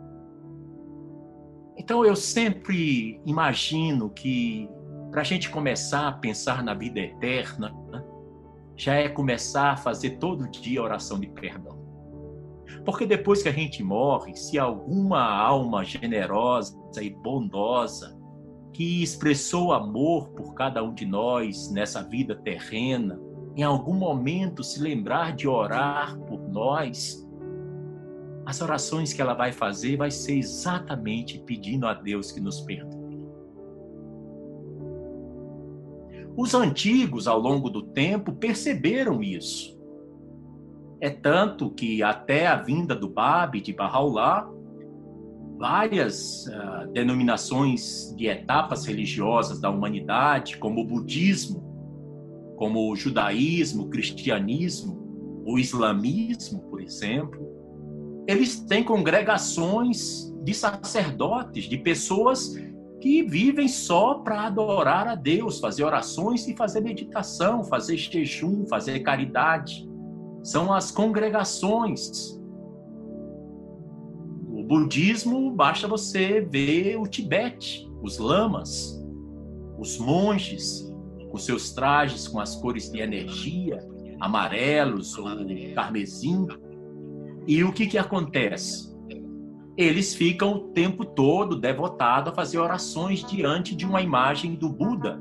[1.77, 4.69] Então eu sempre imagino que
[5.11, 7.73] para a gente começar a pensar na vida eterna,
[8.75, 11.82] já é começar a fazer todo dia oração de perdão.
[12.85, 18.19] Porque depois que a gente morre, se alguma alma generosa e bondosa
[18.73, 23.19] que expressou amor por cada um de nós nessa vida terrena,
[23.55, 27.23] em algum momento se lembrar de orar por nós,
[28.45, 33.03] as orações que ela vai fazer vai ser exatamente pedindo a Deus que nos perdoe.
[36.35, 39.72] Os antigos, ao longo do tempo, perceberam isso
[41.03, 44.49] é tanto que até a vinda do Bab de Bahá'u'lláh,
[45.57, 51.61] várias uh, denominações de etapas religiosas da humanidade, como o budismo,
[52.55, 57.51] como o judaísmo, o cristianismo, o islamismo, por exemplo,
[58.25, 62.55] eles têm congregações de sacerdotes, de pessoas
[63.01, 69.01] que vivem só para adorar a Deus, fazer orações e fazer meditação, fazer jejum, fazer
[69.01, 69.91] caridade
[70.43, 72.37] são as congregações.
[74.49, 79.01] O budismo, basta você ver o Tibete, os lamas,
[79.79, 80.93] os monges,
[81.31, 83.79] com seus trajes com as cores de energia,
[84.19, 85.25] amarelos ou
[85.73, 86.45] carmesim.
[87.47, 88.93] E o que, que acontece?
[89.75, 95.19] Eles ficam o tempo todo devotados a fazer orações diante de uma imagem do Buda.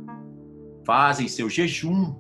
[0.85, 2.15] Fazem seu jejum,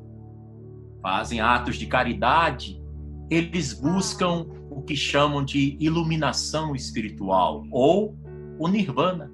[1.02, 2.81] fazem atos de caridade,
[3.30, 8.16] eles buscam o que chamam de iluminação espiritual ou
[8.58, 9.30] o nirvana.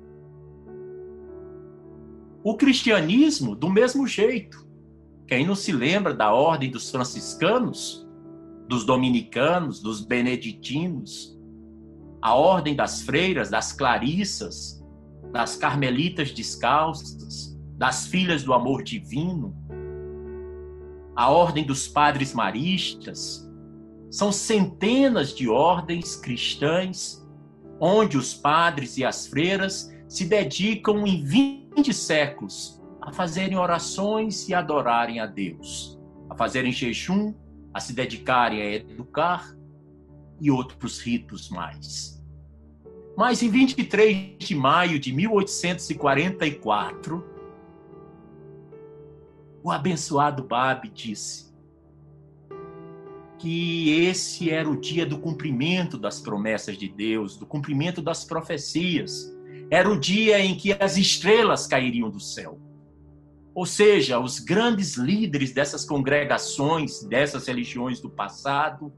[2.43, 4.67] O cristianismo, do mesmo jeito.
[5.27, 8.09] Quem não se lembra da ordem dos franciscanos,
[8.69, 11.39] dos dominicanos, dos beneditinos,
[12.21, 14.83] a ordem das freiras, das clarissas,
[15.33, 19.55] das carmelitas descalças, das filhas do amor divino,
[21.15, 23.48] a ordem dos padres maristas,
[24.11, 27.25] são centenas de ordens cristãs
[27.81, 34.55] onde os padres e as freiras se dedicam em 20 séculos a fazerem orações e
[34.55, 35.97] adorarem a Deus,
[36.29, 37.33] a fazerem jejum,
[37.73, 39.57] a se dedicarem a educar
[40.41, 42.19] e outros ritos mais.
[43.17, 47.25] Mas em 23 de maio de 1844,
[49.63, 51.48] o abençoado Babi disse:
[53.39, 59.33] que esse era o dia do cumprimento das promessas de Deus, do cumprimento das profecias.
[59.71, 62.59] Era o dia em que as estrelas cairiam do céu.
[63.55, 68.93] Ou seja, os grandes líderes dessas congregações, dessas religiões do passado,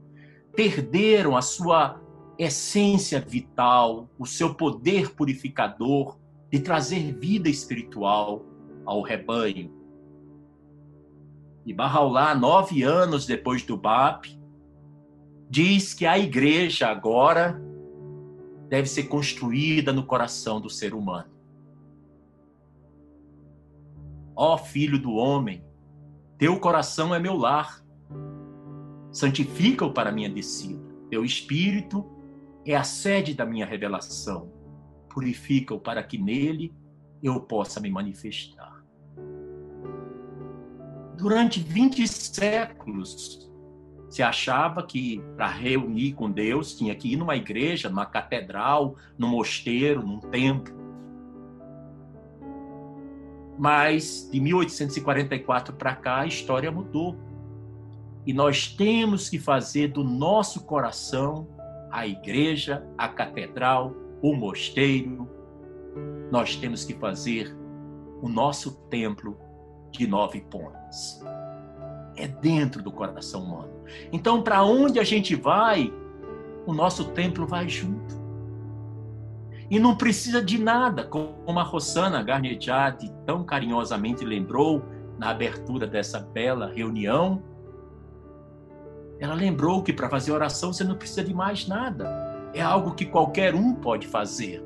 [0.55, 1.99] perderam a sua
[2.37, 6.17] essência vital, o seu poder purificador
[6.51, 8.45] de trazer vida espiritual
[8.85, 9.80] ao rebanho.
[11.65, 14.25] E Barraulá, nove anos depois do BAP,
[15.49, 17.61] diz que a igreja agora
[18.67, 21.29] deve ser construída no coração do ser humano.
[24.35, 25.63] Ó filho do homem,
[26.37, 27.85] teu coração é meu lar.
[29.11, 30.81] Santifica-o para minha descida.
[31.09, 32.09] Teu espírito
[32.65, 34.51] é a sede da minha revelação.
[35.09, 36.73] Purifica-o para que nele
[37.21, 38.80] eu possa me manifestar
[41.21, 43.47] durante 20 séculos
[44.09, 49.27] se achava que para reunir com Deus tinha que ir numa igreja, numa catedral, num
[49.27, 50.73] mosteiro, num templo.
[53.57, 57.15] Mas de 1844 para cá a história mudou.
[58.25, 61.47] E nós temos que fazer do nosso coração
[61.91, 65.29] a igreja, a catedral, o mosteiro.
[66.31, 67.55] Nós temos que fazer
[68.23, 69.37] o nosso templo
[69.91, 70.41] de nove
[72.15, 73.71] É dentro do coração humano.
[74.11, 75.91] Então, para onde a gente vai,
[76.65, 78.21] o nosso templo vai junto.
[79.69, 84.83] E não precisa de nada, como a Rosana Garnetiati tão carinhosamente lembrou
[85.17, 87.41] na abertura dessa bela reunião.
[89.19, 92.49] Ela lembrou que para fazer oração você não precisa de mais nada.
[92.53, 94.61] É algo que qualquer um pode fazer.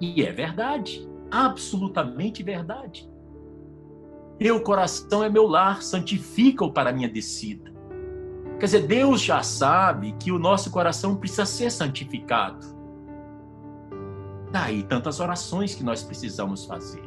[0.00, 3.09] E é verdade, absolutamente verdade.
[4.40, 7.70] Teu coração é meu lar, santifica-o para a minha descida.
[8.58, 12.66] Quer dizer, Deus já sabe que o nosso coração precisa ser santificado.
[14.50, 17.02] Daí tantas orações que nós precisamos fazer.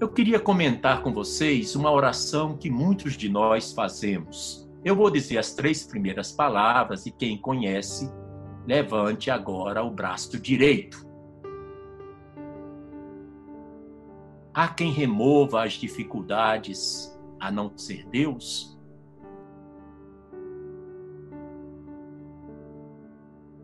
[0.00, 4.66] Eu queria comentar com vocês uma oração que muitos de nós fazemos.
[4.82, 8.10] Eu vou dizer as três primeiras palavras e quem conhece,
[8.66, 11.05] levante agora o braço direito.
[14.56, 18.74] Há quem remova as dificuldades a não ser Deus?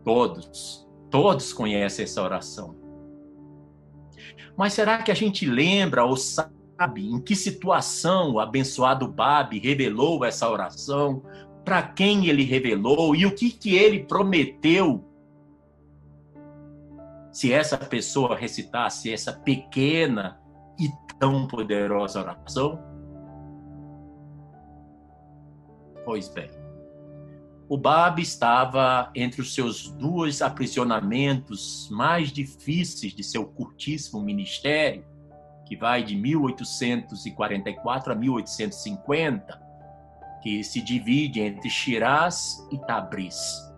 [0.03, 2.75] Todos, todos conhecem essa oração.
[4.55, 10.23] Mas será que a gente lembra ou sabe em que situação o abençoado Babi revelou
[10.23, 11.23] essa oração?
[11.65, 15.03] Para quem ele revelou e o que, que ele prometeu?
[17.31, 20.42] Se essa pessoa recitasse essa pequena
[20.79, 22.79] e tão poderosa oração?
[26.05, 26.49] Pois bem,
[27.69, 35.05] o Bab estava entre os seus dois aprisionamentos mais difíceis de seu curtíssimo ministério,
[35.65, 39.61] que vai de 1844 a 1850,
[40.41, 43.73] que se divide entre Shiraz e Tabriz.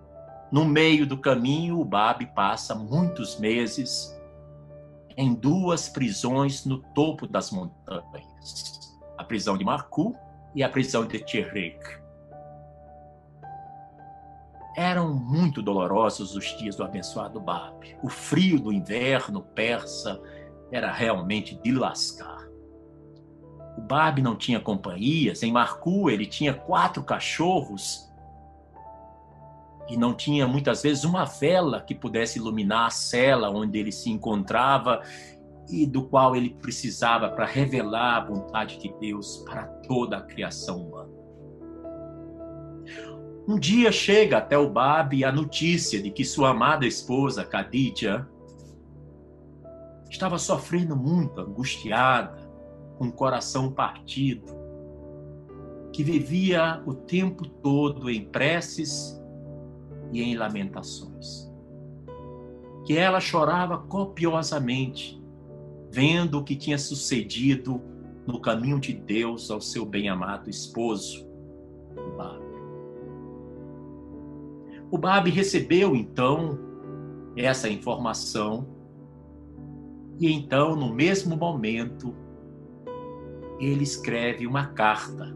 [0.51, 4.14] No meio do caminho, o Bab passa muitos meses
[5.17, 10.15] em duas prisões no topo das montanhas: a prisão de Marcou
[10.53, 12.05] e a prisão de Tirek.
[14.75, 17.97] Eram muito dolorosos os dias do abençoado Bab.
[18.03, 20.21] O frio do inverno persa
[20.69, 22.45] era realmente de lascar.
[23.77, 25.43] O Bab não tinha companhias.
[25.43, 28.04] Em Marcou ele tinha quatro cachorros
[29.89, 34.09] e não tinha muitas vezes uma vela que pudesse iluminar a cela onde ele se
[34.09, 35.01] encontrava
[35.69, 40.87] e do qual ele precisava para revelar a vontade de Deus para toda a criação
[40.87, 41.15] humana.
[43.47, 48.27] Um dia chega até o Babi a notícia de que sua amada esposa, Khadija,
[50.09, 52.49] estava sofrendo muito, angustiada,
[52.97, 54.65] com o coração partido.
[55.91, 59.17] que vivia o tempo todo em preces
[60.11, 61.51] e em lamentações.
[62.85, 65.21] Que ela chorava copiosamente,
[65.91, 67.81] vendo o que tinha sucedido
[68.25, 71.27] no caminho de Deus ao seu bem-amado esposo,
[71.95, 72.45] o Babi.
[74.91, 76.59] O Babi recebeu então
[77.35, 78.75] essa informação
[80.19, 82.15] e então, no mesmo momento,
[83.59, 85.35] ele escreve uma carta,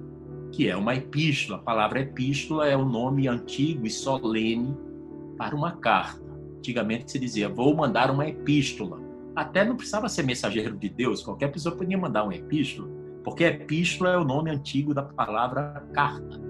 [0.52, 1.60] que é uma epístola.
[1.60, 4.76] A palavra epístola é o nome antigo e solene
[5.38, 6.22] para uma carta.
[6.58, 9.00] Antigamente se dizia, vou mandar uma epístola.
[9.36, 12.90] Até não precisava ser mensageiro de Deus, qualquer pessoa podia mandar uma epístola,
[13.24, 16.42] porque epístola é o nome antigo da palavra carta.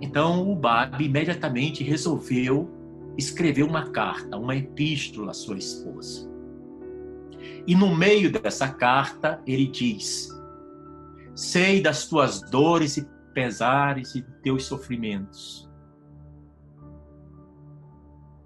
[0.00, 2.70] Então o Babi imediatamente resolveu
[3.16, 6.30] escrever uma carta, uma epístola à sua esposa.
[7.66, 10.35] E no meio dessa carta, ele diz:
[11.36, 15.70] Sei das tuas dores e pesares e teus sofrimentos.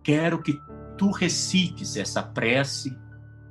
[0.03, 0.61] Quero que
[0.99, 2.99] tu recites essa prece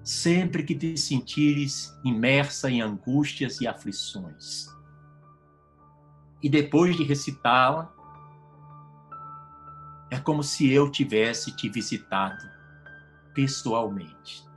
[0.03, 4.67] sempre que te sentires imersa em angústias e aflições.
[6.43, 7.93] E depois de recitá-la,
[10.11, 12.43] é como se eu tivesse te visitado
[13.33, 14.48] pessoalmente.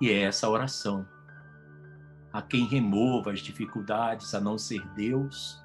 [0.00, 1.06] E é essa oração.
[2.32, 5.60] A quem remova as dificuldades a não ser Deus,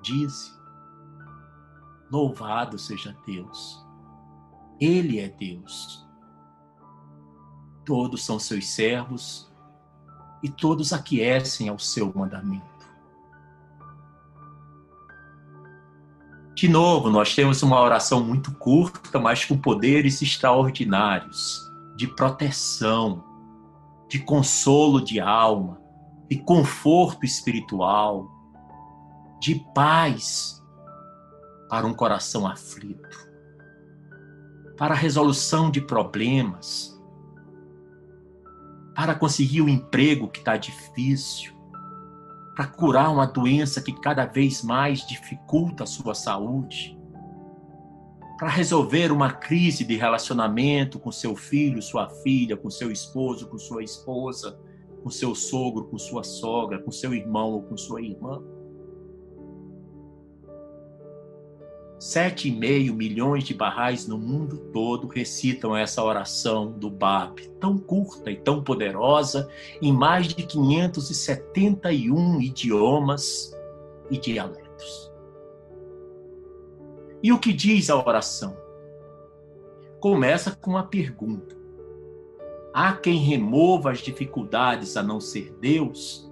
[0.00, 0.56] diz:
[2.10, 3.84] Louvado seja Deus.
[4.80, 6.06] Ele é Deus.
[7.84, 9.50] Todos são seus servos
[10.42, 12.70] e todos aquecem ao seu mandamento.
[16.54, 23.24] De novo, nós temos uma oração muito curta, mas com poderes extraordinários de proteção,
[24.08, 25.80] de consolo de alma,
[26.28, 28.30] de conforto espiritual,
[29.40, 30.62] de paz
[31.68, 33.28] para um coração aflito,
[34.76, 37.00] para a resolução de problemas,
[38.94, 41.52] para conseguir o um emprego que está difícil,
[42.54, 47.01] para curar uma doença que cada vez mais dificulta a sua saúde
[48.38, 53.58] para resolver uma crise de relacionamento com seu filho, sua filha, com seu esposo, com
[53.58, 54.58] sua esposa,
[55.02, 58.42] com seu sogro, com sua sogra, com seu irmão ou com sua irmã.
[61.98, 67.78] Sete e meio milhões de barrais no mundo todo recitam essa oração do Bab, tão
[67.78, 69.48] curta e tão poderosa,
[69.80, 73.56] em mais de 571 idiomas
[74.10, 75.11] e dialetos.
[77.22, 78.56] E o que diz a oração?
[80.00, 81.56] Começa com uma pergunta.
[82.74, 86.28] Há quem remova as dificuldades a não ser Deus?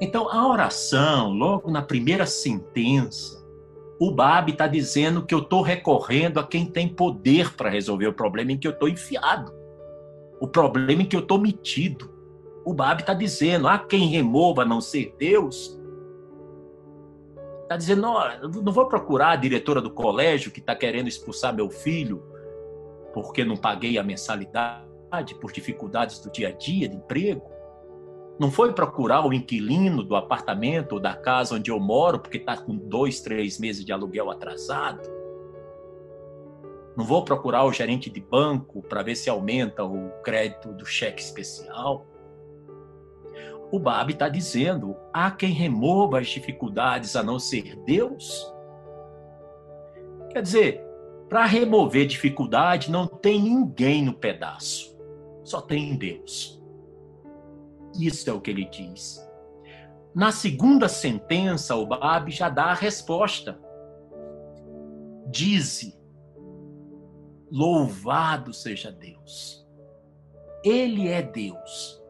[0.00, 3.42] Então, a oração, logo na primeira sentença,
[4.00, 8.12] o Bab está dizendo que eu estou recorrendo a quem tem poder para resolver o
[8.12, 9.52] problema em que eu estou enfiado,
[10.40, 12.10] o problema em que eu estou metido.
[12.64, 15.78] O Bab está dizendo: há quem remova a não ser Deus?
[17.72, 21.70] Está dizendo, não, não vou procurar a diretora do colégio que está querendo expulsar meu
[21.70, 22.22] filho
[23.14, 27.50] porque não paguei a mensalidade por dificuldades do dia a dia de emprego.
[28.38, 32.58] Não foi procurar o inquilino do apartamento ou da casa onde eu moro porque está
[32.58, 35.08] com dois, três meses de aluguel atrasado.
[36.94, 41.22] Não vou procurar o gerente de banco para ver se aumenta o crédito do cheque
[41.22, 42.06] especial
[43.72, 48.46] o Babi está dizendo: há quem remova as dificuldades a não ser Deus?
[50.30, 50.84] Quer dizer,
[51.28, 54.94] para remover dificuldade não tem ninguém no pedaço,
[55.42, 56.62] só tem Deus.
[57.98, 59.26] Isso é o que ele diz.
[60.14, 63.58] Na segunda sentença, o Babi já dá a resposta.
[65.28, 65.98] Dize:
[67.50, 69.66] Louvado seja Deus.
[70.62, 72.01] Ele é Deus.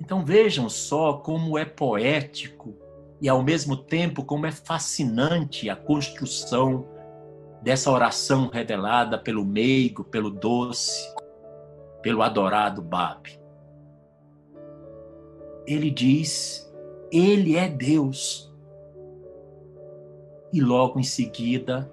[0.00, 2.74] Então vejam só como é poético
[3.20, 6.86] e ao mesmo tempo como é fascinante a construção
[7.62, 11.02] dessa oração revelada pelo meigo, pelo doce,
[12.02, 13.38] pelo adorado Bab.
[15.66, 16.72] Ele diz:
[17.12, 18.48] Ele é Deus.
[20.52, 21.92] E logo em seguida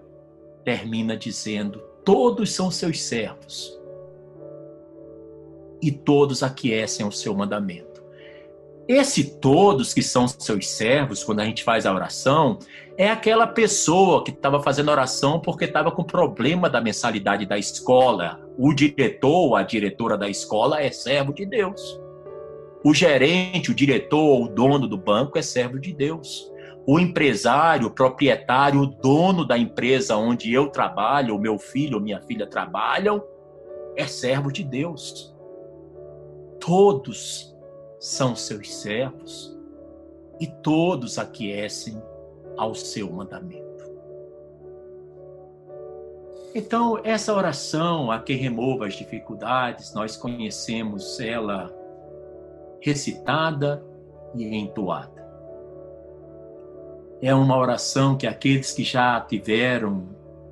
[0.64, 3.78] termina dizendo: Todos são seus servos.
[5.82, 7.95] E todos aquecem o seu mandamento.
[8.88, 12.60] Esse todos que são seus servos, quando a gente faz a oração,
[12.96, 18.40] é aquela pessoa que estava fazendo oração porque estava com problema da mensalidade da escola.
[18.58, 22.00] O diretor ou a diretora da escola é servo de Deus.
[22.84, 26.52] O gerente, o diretor, o dono do banco é servo de Deus.
[26.86, 32.04] O empresário, o proprietário, o dono da empresa onde eu trabalho, o meu filho ou
[32.04, 33.24] minha filha trabalham,
[33.96, 35.36] é servo de Deus.
[36.60, 37.55] Todos
[38.00, 39.56] são seus servos
[40.40, 42.02] e todos aquecem
[42.58, 43.66] ao seu mandamento.
[46.54, 51.70] Então, essa oração, a quem remova as dificuldades, nós conhecemos ela
[52.80, 53.84] recitada
[54.34, 55.26] e entoada.
[57.22, 60.08] É uma oração que aqueles que já tiveram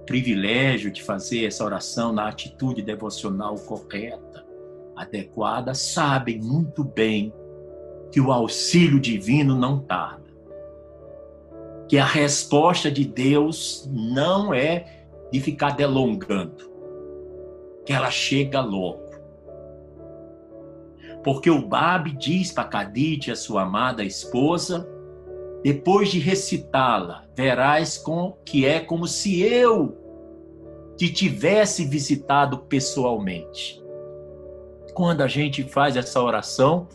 [0.05, 4.42] privilégio de fazer essa oração na atitude devocional correta,
[4.95, 7.33] adequada, sabem muito bem
[8.11, 10.23] que o auxílio divino não tarda.
[11.87, 16.71] Que a resposta de Deus não é de ficar delongando,
[17.85, 19.03] que ela chega logo.
[21.23, 24.87] Porque o Babi diz para Cadite, a sua amada esposa,
[25.63, 29.97] depois de recitá-la, verás com, que é como se eu
[30.97, 33.82] te tivesse visitado pessoalmente.
[34.93, 36.87] Quando a gente faz essa oração,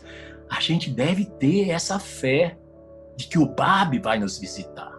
[0.49, 2.57] a gente deve ter essa fé
[3.15, 4.97] de que o Babi vai nos visitar.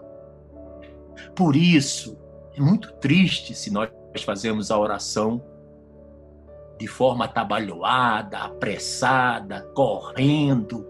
[1.35, 2.19] Por isso,
[2.57, 3.91] é muito triste se nós
[4.25, 5.43] fazemos a oração
[6.79, 10.87] de forma atabalhoada, apressada, correndo.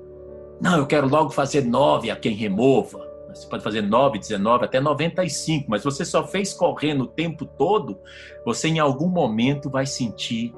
[0.61, 3.09] Não, eu quero logo fazer nove a quem remova.
[3.29, 7.99] Você pode fazer 9, 19, até 95, mas você só fez correndo o tempo todo,
[8.45, 10.53] você em algum momento vai sentir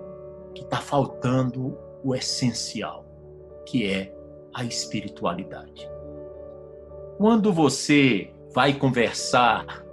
[0.55, 3.07] que está faltando o essencial
[3.66, 4.14] que é
[4.53, 5.88] a espiritualidade.
[7.16, 9.84] Quando você vai conversar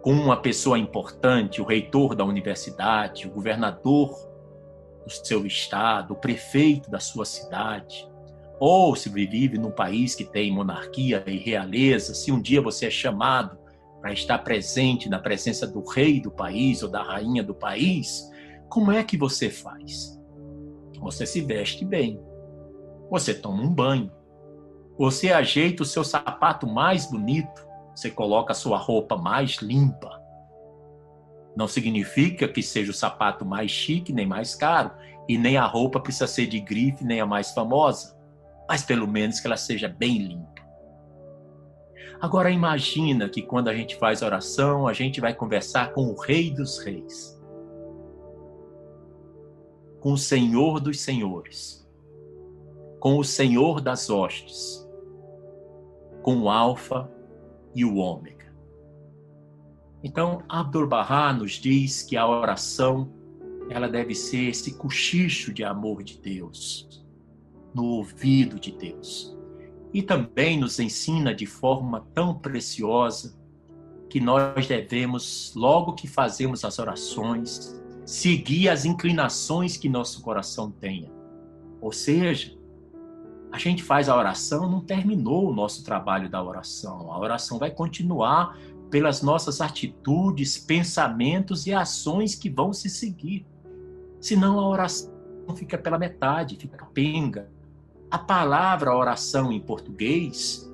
[0.00, 4.16] com uma pessoa importante, o reitor da universidade, o governador
[5.04, 8.08] do seu estado, o prefeito da sua cidade,
[8.60, 12.90] ou se vive num país que tem monarquia e realeza, se um dia você é
[12.90, 13.58] chamado
[14.00, 18.30] para estar presente na presença do rei do país ou da rainha do país,
[18.68, 20.18] como é que você faz?
[21.00, 22.20] Você se veste bem,
[23.10, 24.12] você toma um banho.
[24.98, 27.66] Você ajeita o seu sapato mais bonito.
[27.94, 30.20] Você coloca a sua roupa mais limpa.
[31.56, 34.90] Não significa que seja o sapato mais chique nem mais caro.
[35.28, 38.16] E nem a roupa precisa ser de grife nem a mais famosa.
[38.68, 40.58] Mas pelo menos que ela seja bem limpa.
[42.20, 46.50] Agora imagina que quando a gente faz oração, a gente vai conversar com o Rei
[46.50, 47.37] dos Reis.
[50.00, 51.78] Com o Senhor dos Senhores
[52.98, 54.86] com o Senhor das hostes,
[56.22, 57.10] com o Alfa
[57.74, 58.52] e o Ômega.
[60.02, 63.12] Então, Abdu'l-Bahá nos diz que a oração
[63.70, 67.04] ela deve ser esse cochicho de amor de Deus,
[67.74, 69.36] no ouvido de Deus.
[69.92, 73.38] E também nos ensina de forma tão preciosa
[74.08, 81.12] que nós devemos, logo que fazemos as orações, seguir as inclinações que nosso coração tenha.
[81.78, 82.56] Ou seja,
[83.52, 87.12] a gente faz a oração, não terminou o nosso trabalho da oração.
[87.12, 88.56] A oração vai continuar
[88.88, 93.46] pelas nossas atitudes, pensamentos e ações que vão se seguir.
[94.18, 95.12] Senão a oração
[95.54, 97.50] fica pela metade, fica penga.
[98.10, 100.66] A palavra oração em português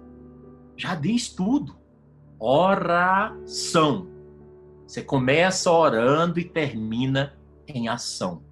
[0.76, 1.76] já diz tudo.
[2.38, 4.13] Oração.
[4.86, 7.34] Você começa orando e termina
[7.66, 8.42] em ação.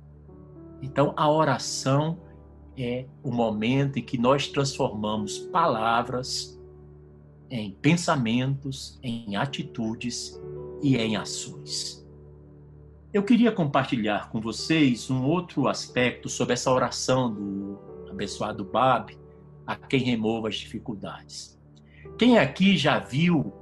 [0.80, 2.18] Então a oração
[2.76, 6.58] é o momento em que nós transformamos palavras
[7.50, 10.40] em pensamentos, em atitudes
[10.82, 12.02] e em ações.
[13.12, 17.78] Eu queria compartilhar com vocês um outro aspecto sobre essa oração do
[18.10, 19.18] abençoado Bab,
[19.66, 21.60] a quem remova as dificuldades.
[22.18, 23.52] Quem aqui já viu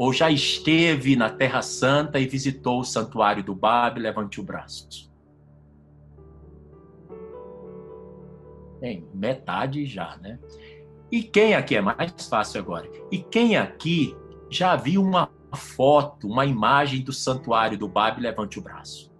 [0.00, 5.12] ou já esteve na Terra Santa e visitou o santuário do Bab, levante o braço.
[8.80, 10.38] Bem, metade já, né?
[11.12, 12.90] E quem aqui é mais fácil agora?
[13.12, 14.16] E quem aqui
[14.48, 18.22] já viu uma foto, uma imagem do santuário do Babi?
[18.22, 19.12] Levante o braço.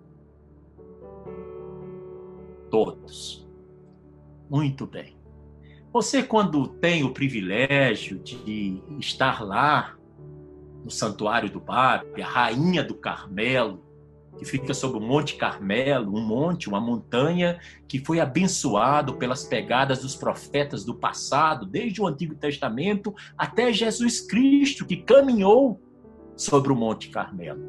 [2.71, 3.47] Todos.
[4.49, 5.15] Muito bem.
[5.93, 10.00] Você, quando tem o privilégio de estar lá
[10.85, 13.85] no santuário do Babi, a rainha do Carmelo,
[14.39, 20.01] que fica sobre o Monte Carmelo, um monte, uma montanha que foi abençoado pelas pegadas
[20.01, 25.81] dos profetas do passado, desde o Antigo Testamento até Jesus Cristo, que caminhou
[26.37, 27.61] sobre o Monte Carmelo.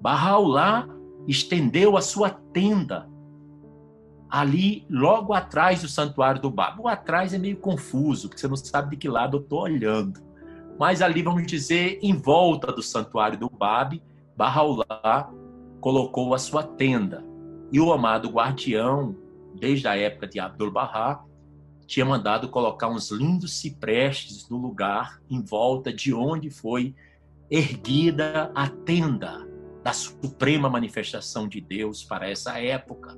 [0.00, 0.88] Barraulá
[1.26, 3.08] estendeu a sua tenda
[4.28, 6.80] ali logo atrás do santuário do Babi.
[6.80, 10.25] O atrás é meio confuso, porque você não sabe de que lado eu estou olhando.
[10.78, 14.02] Mas ali, vamos dizer, em volta do santuário do Babi,
[14.36, 15.30] Bahá'u'lláh
[15.80, 17.24] colocou a sua tenda.
[17.72, 19.16] E o amado guardião,
[19.54, 21.24] desde a época de Abdu'l-Bahá,
[21.86, 26.94] tinha mandado colocar uns lindos ciprestes no lugar em volta de onde foi
[27.50, 29.46] erguida a tenda
[29.82, 33.16] da suprema manifestação de Deus para essa época,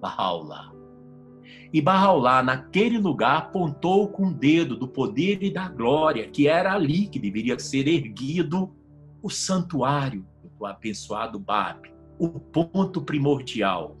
[0.00, 0.77] Bahá'u'lláh.
[1.72, 6.72] E Bahá'u'lláh, naquele lugar, apontou com o dedo do poder e da glória, que era
[6.72, 8.74] ali que deveria ser erguido
[9.22, 10.26] o santuário
[10.58, 13.96] do abençoado Bab, o ponto primordial.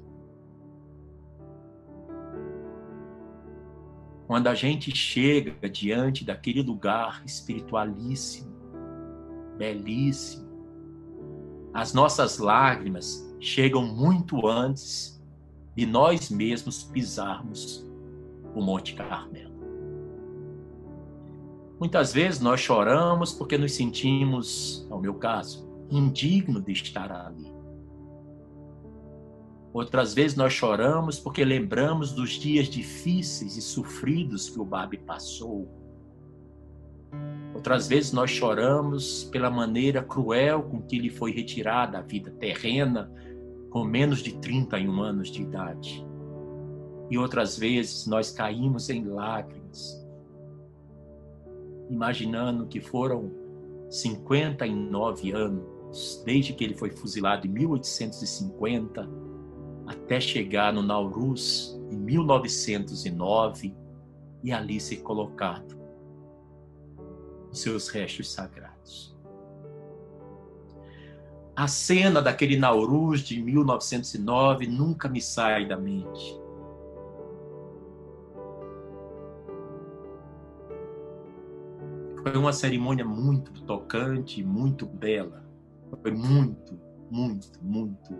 [4.26, 8.52] Quando a gente chega diante daquele lugar espiritualíssimo,
[9.56, 10.48] belíssimo,
[11.72, 15.17] as nossas lágrimas chegam muito antes
[15.78, 17.88] de nós mesmos pisarmos
[18.52, 19.54] o Monte Carmelo.
[21.78, 27.46] Muitas vezes nós choramos porque nos sentimos, no meu caso, indigno de estar ali.
[29.72, 35.68] Outras vezes nós choramos porque lembramos dos dias difíceis e sofridos que o Babi passou.
[37.54, 43.08] Outras vezes nós choramos pela maneira cruel com que lhe foi retirada a vida terrena
[43.70, 46.06] com menos de 31 anos de idade.
[47.10, 50.06] E outras vezes nós caímos em lágrimas,
[51.88, 53.30] imaginando que foram
[53.90, 59.08] 59 anos desde que ele foi fuzilado em 1850
[59.86, 63.74] até chegar no Nauruz em 1909
[64.44, 65.78] e ali ser colocado
[67.50, 68.77] os seus restos sagrados.
[71.58, 76.40] A cena daquele Nauruz de 1909 nunca me sai da mente.
[82.22, 85.42] Foi uma cerimônia muito tocante, muito bela.
[86.00, 86.78] Foi muito,
[87.10, 88.14] muito, muito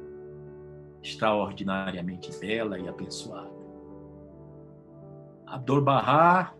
[1.01, 3.53] extraordinariamente bela e abençoada.
[5.47, 6.53] Abdul-Bahá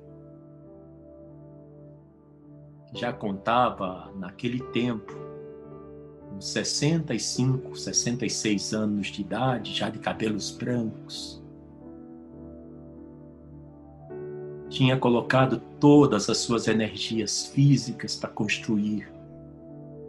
[2.95, 5.28] já contava naquele tempo,
[6.41, 11.43] 65, 66 anos de idade, já de cabelos brancos.
[14.69, 19.11] Tinha colocado todas as suas energias físicas para construir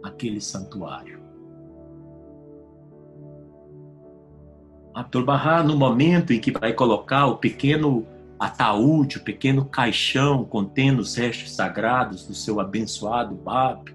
[0.02, 1.20] aquele santuário.
[4.94, 8.06] Abdu'l-Bahá, no momento em que vai colocar o pequeno
[8.38, 13.94] ataúde, o pequeno caixão contendo os restos sagrados do seu abençoado Bab,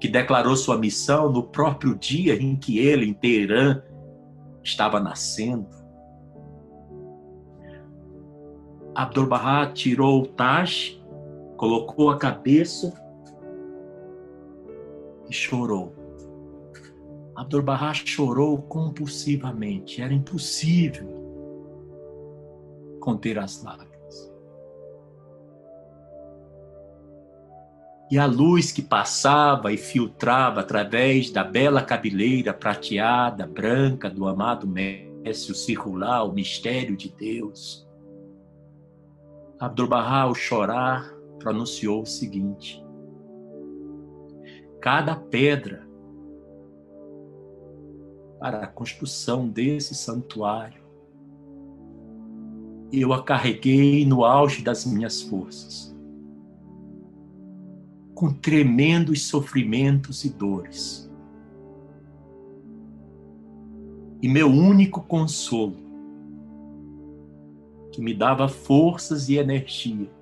[0.00, 3.82] que declarou sua missão no próprio dia em que ele, em Teherã,
[4.62, 5.68] estava nascendo.
[8.94, 10.98] Abdu'l-Bahá tirou o Taj,
[11.56, 12.92] colocou a cabeça
[15.28, 15.94] e chorou.
[17.36, 20.02] Abdu'l-Bahá chorou compulsivamente.
[20.02, 21.08] Era impossível
[23.00, 23.89] conter as lágrimas.
[28.10, 34.66] E a luz que passava e filtrava através da bela cabeleira prateada, branca do amado
[34.66, 37.88] Mestre, o circular, o mistério de Deus.
[39.60, 42.84] Abdu'l-Bahá, ao chorar, pronunciou o seguinte:
[44.80, 45.88] Cada pedra
[48.40, 50.80] para a construção desse santuário
[52.92, 55.89] eu a carreguei no auge das minhas forças,
[58.20, 61.10] com tremendos sofrimentos e dores.
[64.20, 65.78] E meu único consolo,
[67.90, 70.12] que me dava forças e energia,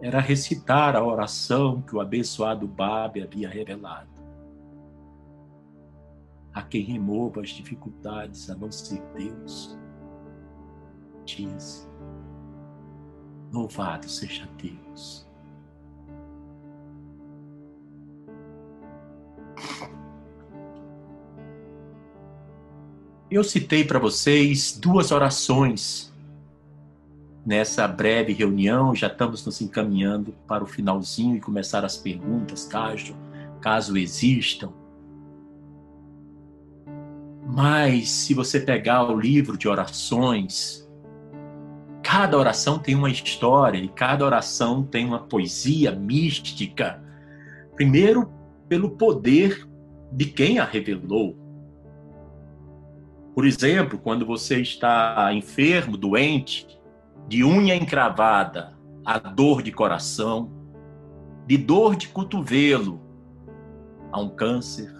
[0.00, 4.10] era recitar a oração que o abençoado Babe havia revelado.
[6.52, 9.78] A quem remova as dificuldades a não ser Deus
[11.24, 11.88] diz:
[13.52, 15.27] Louvado seja Deus.
[23.30, 26.10] Eu citei para vocês duas orações
[27.44, 28.94] nessa breve reunião.
[28.94, 33.14] Já estamos nos encaminhando para o finalzinho e começar as perguntas, caso,
[33.60, 34.72] caso existam.
[37.46, 40.88] Mas se você pegar o livro de orações,
[42.02, 46.98] cada oração tem uma história e cada oração tem uma poesia mística.
[47.74, 48.32] Primeiro,
[48.70, 49.68] pelo poder
[50.10, 51.47] de quem a revelou.
[53.38, 56.66] Por exemplo, quando você está enfermo, doente,
[57.28, 60.50] de unha encravada, a dor de coração,
[61.46, 63.00] de dor de cotovelo,
[64.10, 64.92] a um câncer,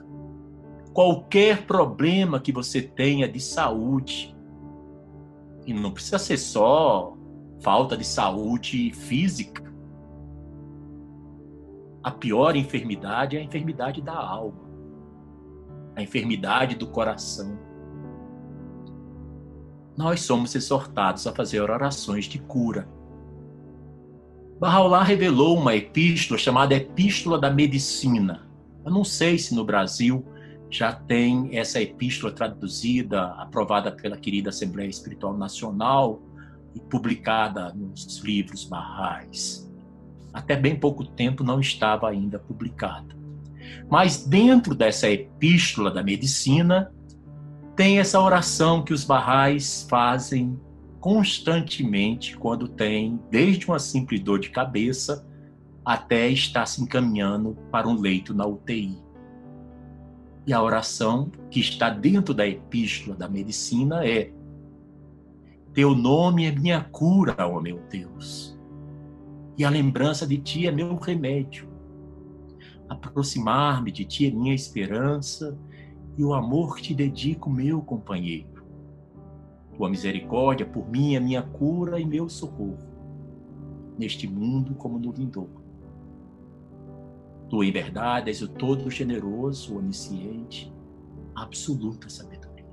[0.92, 4.32] qualquer problema que você tenha de saúde,
[5.66, 7.16] e não precisa ser só
[7.60, 9.64] falta de saúde física.
[12.04, 14.62] A pior enfermidade é a enfermidade da alma,
[15.96, 17.66] a enfermidade do coração.
[19.98, 22.88] Nós somos exortados a fazer orações de cura.
[24.60, 28.48] Bahá'u'lláh revelou uma epístola chamada Epístola da Medicina.
[28.84, 30.24] Eu não sei se no Brasil
[30.70, 36.22] já tem essa epístola traduzida, aprovada pela querida Assembleia Espiritual Nacional
[36.76, 39.68] e publicada nos livros barrais.
[40.32, 43.16] Até bem pouco tempo não estava ainda publicada.
[43.90, 46.92] Mas dentro dessa epístola da medicina,
[47.78, 50.60] tem essa oração que os barrais fazem
[50.98, 55.24] constantemente quando tem, desde uma simples dor de cabeça
[55.84, 58.98] até estar se encaminhando para um leito na UTI.
[60.44, 64.32] E a oração que está dentro da epístola da medicina é:
[65.72, 68.58] Teu nome é minha cura, ó meu Deus,
[69.56, 71.68] e a lembrança de Ti é meu remédio.
[72.88, 75.56] Aproximar-me de Ti é minha esperança
[76.18, 78.66] e o amor que te dedico, meu companheiro.
[79.76, 82.76] Tua misericórdia por mim é minha cura e meu socorro,
[83.96, 85.62] neste mundo como no vindouro.
[87.48, 90.74] Tu, em verdade, és o todo generoso, onisciente,
[91.36, 92.66] absoluta sabedoria.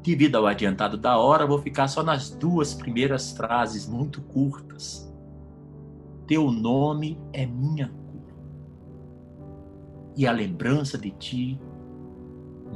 [0.00, 5.12] Devido ao adiantado da hora, vou ficar só nas duas primeiras frases muito curtas.
[6.28, 7.92] Teu nome é minha.
[10.18, 11.60] E a lembrança de ti,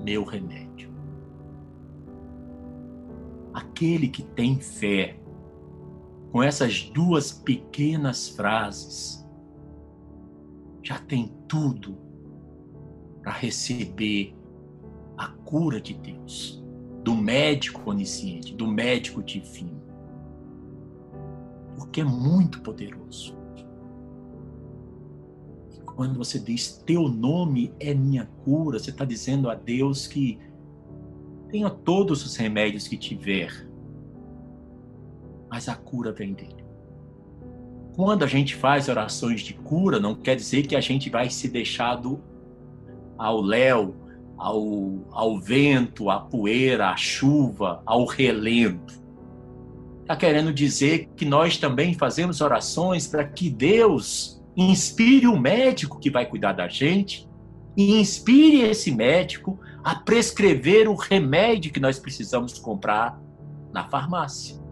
[0.05, 0.89] meu remédio.
[3.53, 5.19] Aquele que tem fé,
[6.31, 9.29] com essas duas pequenas frases,
[10.85, 11.99] já tem tudo
[13.23, 14.37] para receber
[15.17, 16.65] a cura de Deus,
[17.03, 19.83] do médico onisciente, do médico divino.
[21.75, 23.42] Porque é muito poderoso.
[25.95, 30.39] Quando você diz, teu nome é minha cura, você está dizendo a Deus que
[31.51, 33.69] tenha todos os remédios que tiver,
[35.51, 36.65] mas a cura vem dele.
[37.95, 41.47] Quando a gente faz orações de cura, não quer dizer que a gente vai se
[41.47, 42.23] deixado
[43.19, 43.95] ao léu,
[44.39, 49.01] ao, ao vento, à poeira, à chuva, ao relento.
[50.01, 56.11] Está querendo dizer que nós também fazemos orações para que Deus inspire o médico que
[56.11, 57.29] vai cuidar da gente
[57.77, 63.21] e inspire esse médico a prescrever o remédio que nós precisamos comprar
[63.73, 64.63] na farmácia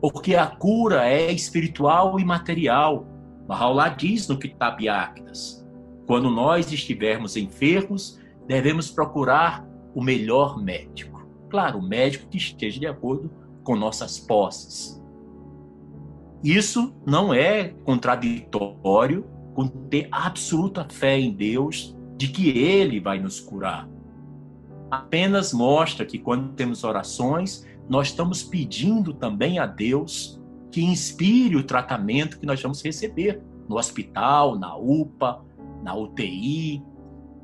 [0.00, 3.06] porque a cura é espiritual e material.
[3.46, 5.66] Bahá'u'lláh diz no Kitab Yaqtas,
[6.06, 11.28] quando nós estivermos enfermos, devemos procurar o melhor médico.
[11.50, 13.30] Claro, o médico que esteja de acordo
[13.62, 14.99] com nossas posses.
[16.42, 23.40] Isso não é contraditório com ter absoluta fé em Deus de que Ele vai nos
[23.40, 23.88] curar.
[24.90, 31.64] Apenas mostra que quando temos orações, nós estamos pedindo também a Deus que inspire o
[31.64, 35.44] tratamento que nós vamos receber no hospital, na UPA,
[35.82, 36.82] na UTI,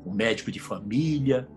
[0.05, 1.47] o médico de família.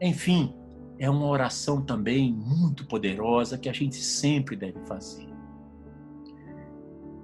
[0.00, 0.54] Enfim,
[0.98, 5.33] é uma oração também muito poderosa que a gente sempre deve fazer.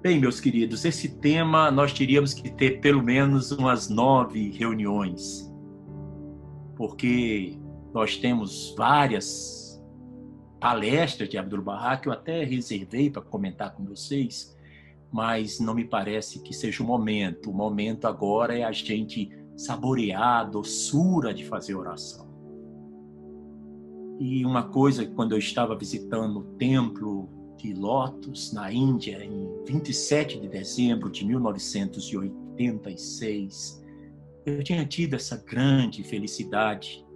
[0.03, 5.53] Bem, meus queridos, esse tema nós teríamos que ter pelo menos umas nove reuniões,
[6.75, 7.59] porque
[7.93, 9.79] nós temos várias
[10.59, 14.57] palestras de Abdul Bahá que eu até reservei para comentar com vocês,
[15.13, 17.51] mas não me parece que seja o momento.
[17.51, 22.27] O momento agora é a gente saborear a doçura de fazer oração.
[24.19, 30.41] E uma coisa, quando eu estava visitando o templo de Lotus, na Índia, em 27
[30.41, 33.85] de dezembro de 1986,
[34.47, 37.07] eu tinha tido essa grande felicidade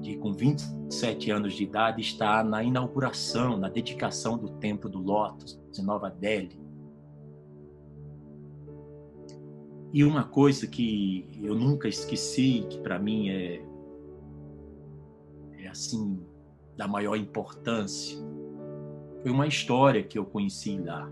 [0.00, 5.60] de com 27 anos de idade estar na inauguração, na dedicação do Templo do Lótus
[5.78, 6.60] em Nova Delhi.
[9.92, 13.64] E uma coisa que eu nunca esqueci, que para mim é,
[15.58, 16.20] é assim
[16.76, 18.16] da maior importância,
[19.22, 21.10] foi uma história que eu conheci lá.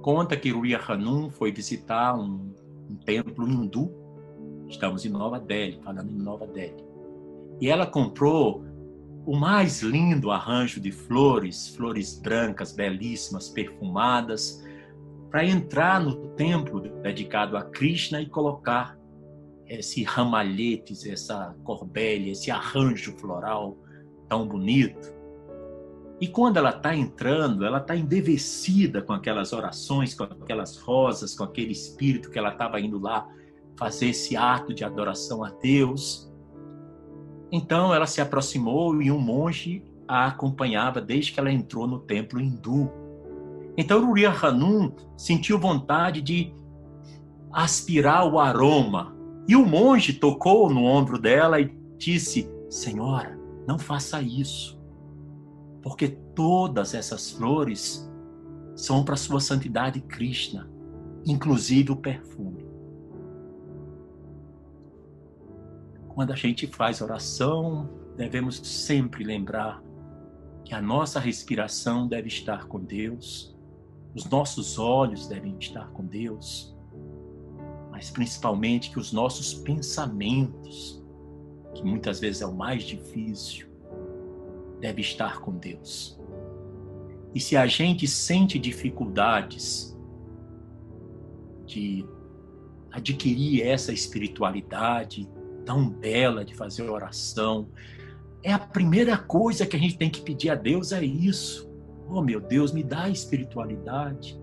[0.00, 2.52] Conta que Ruya Hanum foi visitar um,
[2.90, 4.02] um templo hindu
[4.72, 6.82] Estamos em Nova Delhi, falando em Nova Delhi.
[7.60, 8.64] E ela comprou
[9.26, 14.64] o mais lindo arranjo de flores, flores brancas, belíssimas, perfumadas,
[15.30, 18.98] para entrar no templo dedicado a Krishna e colocar
[19.66, 23.76] esse ramalhetes, essa corbelha, esse arranjo floral
[24.26, 25.14] tão bonito.
[26.22, 31.42] E quando ela está entrando, ela está embevecida com aquelas orações, com aquelas rosas, com
[31.42, 33.28] aquele espírito que ela estava indo lá
[33.76, 36.32] fazer esse ato de adoração a Deus.
[37.50, 42.40] Então ela se aproximou e um monge a acompanhava desde que ela entrou no templo
[42.40, 42.88] hindu.
[43.76, 46.54] Então Uriah Hanum sentiu vontade de
[47.52, 49.12] aspirar o aroma.
[49.48, 54.80] E o monge tocou no ombro dela e disse: Senhora, não faça isso
[55.82, 58.08] porque todas essas flores
[58.76, 60.70] são para sua santidade Krishna,
[61.26, 62.64] inclusive o perfume.
[66.08, 69.82] Quando a gente faz oração, devemos sempre lembrar
[70.64, 73.56] que a nossa respiração deve estar com Deus,
[74.14, 76.76] os nossos olhos devem estar com Deus,
[77.90, 81.02] mas principalmente que os nossos pensamentos,
[81.74, 83.71] que muitas vezes é o mais difícil,
[84.82, 86.20] deve estar com Deus.
[87.32, 89.96] E se a gente sente dificuldades
[91.64, 92.04] de
[92.90, 95.30] adquirir essa espiritualidade
[95.64, 97.68] tão bela de fazer oração,
[98.42, 101.70] é a primeira coisa que a gente tem que pedir a Deus é isso.
[102.08, 104.38] Oh, meu Deus, me dá espiritualidade.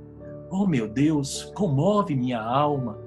[0.50, 2.98] Oh, meu Deus, comove minha alma.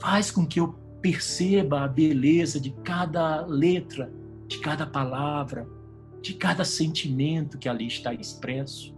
[0.00, 0.68] Faz com que eu
[1.02, 4.10] perceba a beleza de cada letra,
[4.46, 5.68] de cada palavra,
[6.24, 8.94] de cada sentimento que ali está expresso.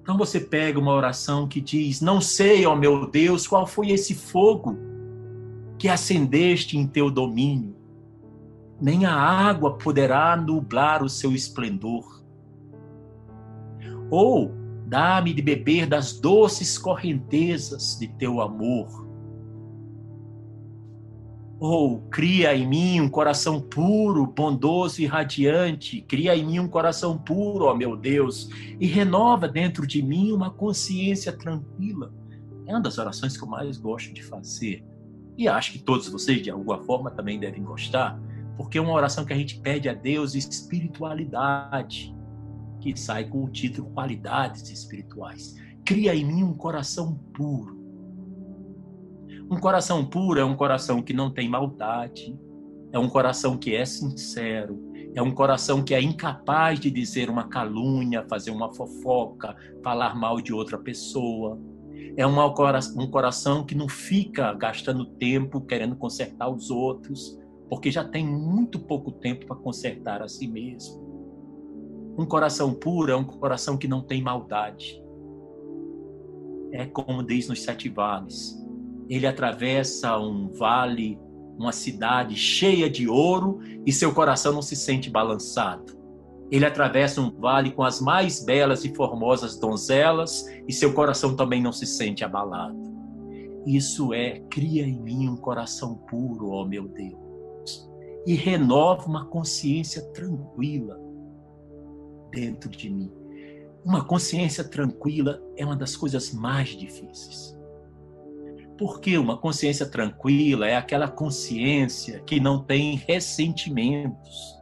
[0.00, 4.14] Então você pega uma oração que diz: Não sei, ó meu Deus, qual foi esse
[4.14, 4.76] fogo
[5.78, 7.76] que acendeste em teu domínio,
[8.80, 12.24] nem a água poderá nublar o seu esplendor.
[14.10, 14.52] Ou
[14.86, 19.11] dá-me de beber das doces correntezas de teu amor
[21.64, 26.00] oh, cria em mim um coração puro, bondoso e radiante.
[26.02, 28.50] Cria em mim um coração puro, ó meu Deus,
[28.80, 32.12] e renova dentro de mim uma consciência tranquila.
[32.66, 34.84] É uma das orações que eu mais gosto de fazer.
[35.38, 38.20] E acho que todos vocês, de alguma forma, também devem gostar,
[38.56, 42.12] porque é uma oração que a gente pede a Deus espiritualidade,
[42.80, 45.54] que sai com o título Qualidades Espirituais.
[45.84, 47.81] Cria em mim um coração puro
[49.52, 52.34] um coração puro é um coração que não tem maldade,
[52.90, 54.82] é um coração que é sincero,
[55.14, 60.40] é um coração que é incapaz de dizer uma calúnia, fazer uma fofoca, falar mal
[60.40, 61.60] de outra pessoa.
[62.16, 67.38] É um coração que não fica gastando tempo querendo consertar os outros,
[67.68, 72.14] porque já tem muito pouco tempo para consertar a si mesmo.
[72.16, 74.98] Um coração puro é um coração que não tem maldade.
[76.72, 78.61] É como diz nos Sete Vales:
[79.14, 81.20] ele atravessa um vale,
[81.58, 86.00] uma cidade cheia de ouro e seu coração não se sente balançado.
[86.50, 91.60] Ele atravessa um vale com as mais belas e formosas donzelas e seu coração também
[91.60, 92.74] não se sente abalado.
[93.66, 97.86] Isso é, cria em mim um coração puro, ó meu Deus,
[98.26, 100.98] e renova uma consciência tranquila
[102.30, 103.12] dentro de mim.
[103.84, 107.60] Uma consciência tranquila é uma das coisas mais difíceis.
[108.82, 114.60] Porque uma consciência tranquila é aquela consciência que não tem ressentimentos,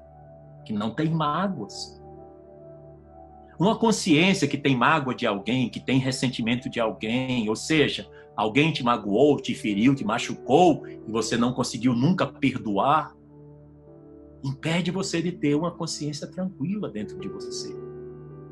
[0.63, 1.99] que não tem mágoas.
[3.59, 8.07] Uma consciência que tem mágoa de alguém, que tem ressentimento de alguém, ou seja,
[8.37, 13.17] alguém te magoou, te feriu, te machucou e você não conseguiu nunca perdoar,
[14.45, 17.75] impede você de ter uma consciência tranquila dentro de você.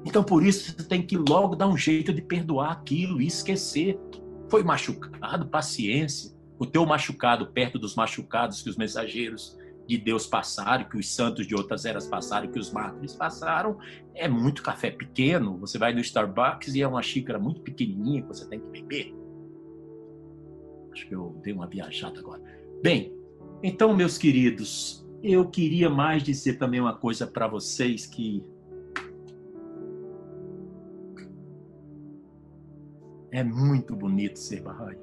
[0.03, 4.01] Então, por isso, você tem que logo dar um jeito de perdoar aquilo e esquecer.
[4.49, 6.37] Foi machucado, paciência.
[6.59, 11.47] O teu machucado perto dos machucados que os mensageiros de Deus passaram, que os santos
[11.47, 13.79] de outras eras passaram, que os mártires passaram,
[14.15, 15.57] é muito café pequeno.
[15.59, 19.15] Você vai no Starbucks e é uma xícara muito pequenininha que você tem que beber.
[20.93, 22.43] Acho que eu dei uma viajada agora.
[22.83, 23.15] Bem,
[23.63, 28.45] então, meus queridos, eu queria mais dizer também uma coisa para vocês que
[33.31, 34.97] É muito bonito ser Bahá'í.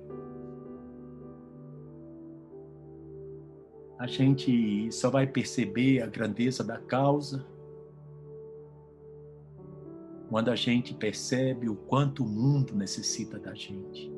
[3.98, 7.46] A gente só vai perceber a grandeza da causa
[10.30, 14.12] quando a gente percebe o quanto o mundo necessita da gente.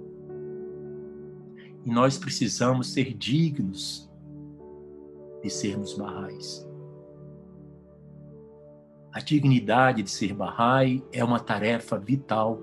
[1.86, 4.10] E nós precisamos ser dignos
[5.44, 6.68] de sermos barrais.
[9.12, 12.60] A dignidade de ser barrai é uma tarefa vital.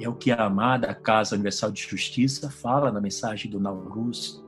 [0.00, 4.42] É o que a amada Casa Universal de Justiça fala na mensagem do Nauruz,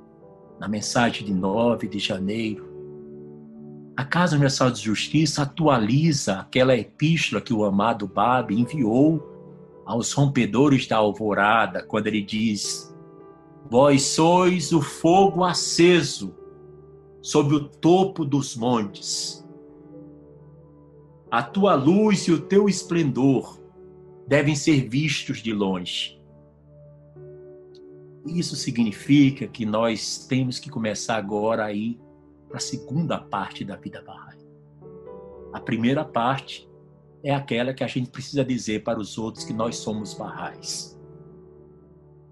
[0.58, 2.72] na mensagem de 9 de janeiro.
[3.94, 9.30] A Casa Universal de Justiça atualiza aquela epístola que o amado Babi enviou
[9.84, 12.90] aos rompedores da alvorada, quando ele diz:
[13.68, 16.34] Vós sois o fogo aceso
[17.20, 19.46] sobre o topo dos montes.
[21.30, 23.61] A tua luz e o teu esplendor
[24.26, 26.20] devem ser vistos de longe.
[28.26, 31.72] Isso significa que nós temos que começar agora a
[32.48, 34.38] para a segunda parte da vida Bahá'í.
[35.52, 36.68] A primeira parte
[37.24, 40.98] é aquela que a gente precisa dizer para os outros que nós somos Bahá'ís.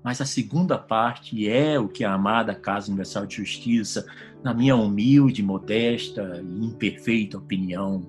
[0.02, 4.06] Mas a segunda parte é o que a amada Casa Universal de Justiça,
[4.42, 8.02] na minha humilde, modesta e imperfeita opinião,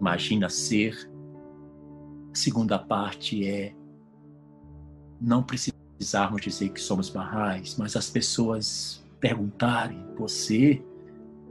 [0.00, 1.10] imagina ser.
[2.32, 3.74] A segunda parte é
[5.20, 10.82] não precisarmos dizer que somos barrais, mas as pessoas perguntarem: você,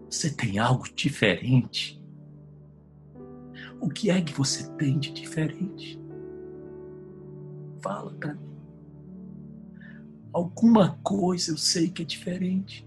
[0.09, 2.01] você tem algo diferente?
[3.79, 5.99] O que é que você tem de diferente?
[7.81, 8.47] Fala para mim.
[10.33, 12.86] Alguma coisa eu sei que é diferente.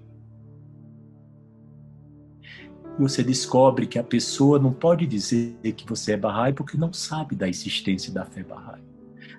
[2.99, 7.34] Você descobre que a pessoa não pode dizer que você é Bahá'í porque não sabe
[7.34, 8.82] da existência da fé Bahá'í.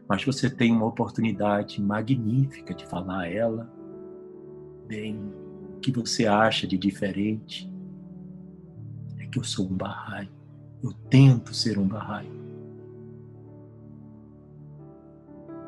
[0.07, 3.71] Mas você tem uma oportunidade magnífica de falar a ela,
[4.87, 5.15] bem,
[5.75, 7.71] o que você acha de diferente
[9.19, 10.29] é que eu sou um Bahá'í.
[10.83, 12.29] Eu tento ser um Bahá'í.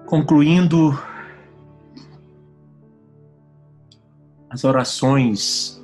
[0.06, 0.92] Concluindo
[4.50, 5.83] as orações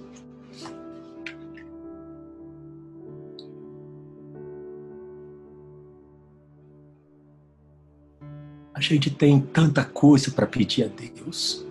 [8.80, 11.66] A gente tem tanta coisa para pedir a Deus.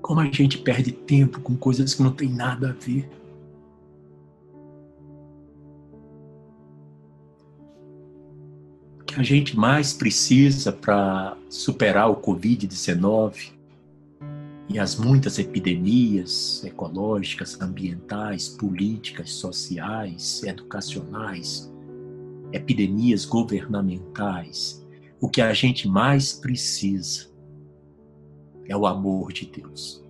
[0.00, 3.10] Como a gente perde tempo com coisas que não tem nada a ver.
[9.00, 13.52] O que a gente mais precisa para superar o Covid-19
[14.66, 21.69] e as muitas epidemias ecológicas, ambientais, políticas, sociais, educacionais,
[22.52, 24.86] epidemias governamentais,
[25.20, 27.28] o que a gente mais precisa
[28.66, 30.04] é o amor de Deus.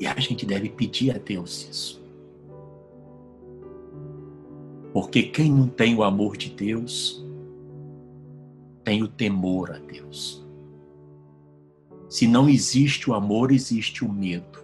[0.00, 2.04] E a gente deve pedir a Deus isso.
[4.92, 7.24] Porque quem não tem o amor de Deus,
[8.84, 10.46] tem o temor a Deus.
[12.08, 14.62] Se não existe o amor, existe o medo.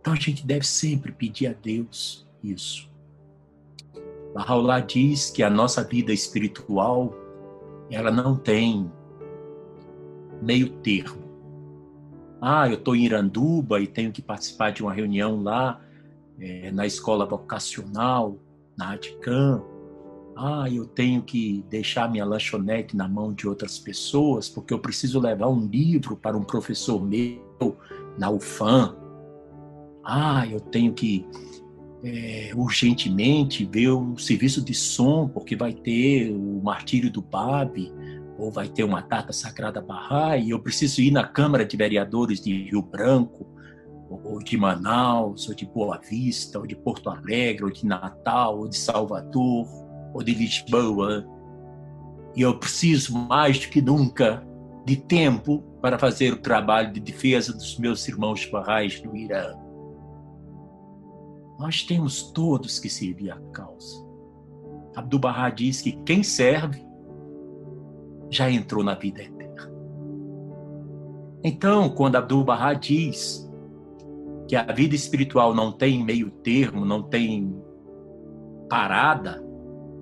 [0.00, 2.91] Então a gente deve sempre pedir a Deus isso.
[4.34, 7.12] Bahá'u'lláh diz que a nossa vida espiritual
[7.90, 8.90] ela não tem
[10.40, 11.22] meio termo.
[12.40, 15.80] Ah, eu estou em Iranduba e tenho que participar de uma reunião lá
[16.40, 18.36] é, na escola vocacional,
[18.76, 19.62] na Adicam,
[20.34, 25.20] ah, eu tenho que deixar minha lanchonete na mão de outras pessoas porque eu preciso
[25.20, 27.76] levar um livro para um professor meu
[28.18, 28.96] na UFAM.
[30.02, 31.26] Ah, eu tenho que
[32.04, 37.92] é, urgentemente ver o serviço de som porque vai ter o martírio do Babi
[38.38, 42.40] ou vai ter uma data sagrada Barra e eu preciso ir na Câmara de Vereadores
[42.40, 43.52] de Rio Branco
[44.24, 48.68] ou de Manaus, ou de Boa Vista, ou de Porto Alegre, ou de Natal, ou
[48.68, 49.66] de Salvador,
[50.12, 51.26] ou de Lisboa.
[52.36, 54.46] E eu preciso mais do que nunca
[54.84, 59.54] de tempo para fazer o trabalho de defesa dos meus irmãos barrais no Irã.
[61.62, 64.04] Nós temos todos que servir a causa.
[64.96, 66.84] Abdu'l-Bahá diz que quem serve
[68.28, 69.70] já entrou na vida eterna.
[71.44, 73.48] Então, quando Abdu'l-Bahá diz
[74.48, 77.56] que a vida espiritual não tem meio termo, não tem
[78.68, 79.40] parada,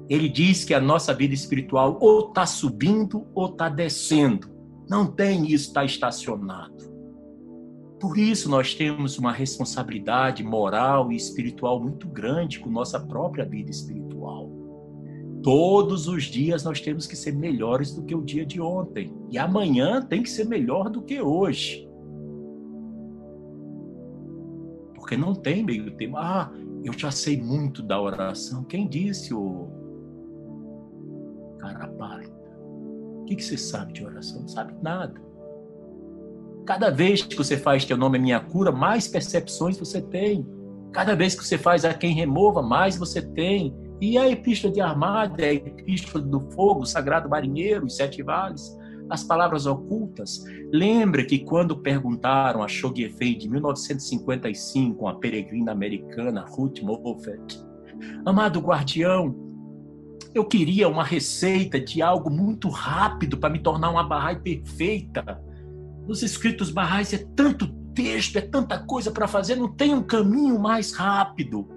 [0.09, 4.49] ele diz que a nossa vida espiritual ou está subindo ou está descendo.
[4.89, 6.90] Não tem isso, está estacionado.
[8.01, 13.71] Por isso, nós temos uma responsabilidade moral e espiritual muito grande com nossa própria vida
[13.71, 14.51] espiritual.
[15.43, 19.15] Todos os dias nós temos que ser melhores do que o dia de ontem.
[19.31, 21.87] E amanhã tem que ser melhor do que hoje.
[24.95, 26.17] Porque não tem meio tempo.
[26.17, 26.51] Ah,
[26.83, 28.65] eu já sei muito da oração.
[28.65, 29.69] Quem disse o
[31.59, 32.31] Carapari?
[33.37, 34.41] que você sabe de oração?
[34.41, 35.30] Não sabe nada.
[36.67, 40.47] Cada vez que você faz teu nome é minha cura, mais percepções você tem.
[40.93, 43.75] Cada vez que você faz a quem remova, mais você tem.
[44.01, 48.77] E a epístola de Armada, a epístola do fogo, o sagrado marinheiro, os sete vales,
[49.11, 50.43] as palavras ocultas.
[50.73, 57.61] Lembra que quando perguntaram a Choguefei de 1955, a peregrina americana Ruth Moffett,
[58.25, 59.35] amado guardião,
[60.33, 65.43] eu queria uma receita de algo muito rápido para me tornar uma Bahá'í perfeita.
[66.07, 70.59] Nos escritos Bahá'ís é tanto texto, é tanta coisa para fazer, não tem um caminho
[70.59, 71.69] mais rápido,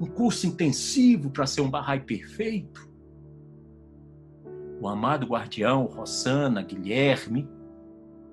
[0.00, 2.88] um curso intensivo para ser um Bahá'í perfeito.
[4.80, 7.48] O amado guardião, Rossana, Guilherme,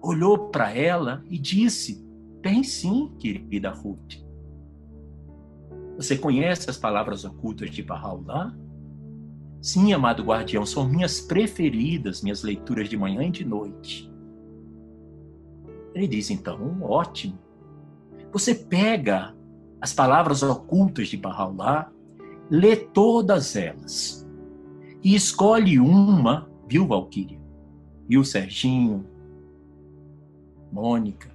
[0.02, 2.06] olhou para ela e disse:
[2.42, 4.24] Tem sim, querida Ruth.
[5.98, 8.54] Você conhece as palavras ocultas de Bahá'u'lláh?
[9.62, 14.15] Sim, amado guardião, são minhas preferidas, minhas leituras de manhã e de noite.
[15.96, 17.40] Ele diz então, ótimo.
[18.32, 19.34] Você pega
[19.80, 21.90] as palavras ocultas de Bahá'u'lláh,
[22.52, 24.28] lê todas elas
[25.02, 27.40] e escolhe uma, viu, Valquíria?
[28.08, 29.06] Viu, Serginho?
[30.72, 31.32] Mônica?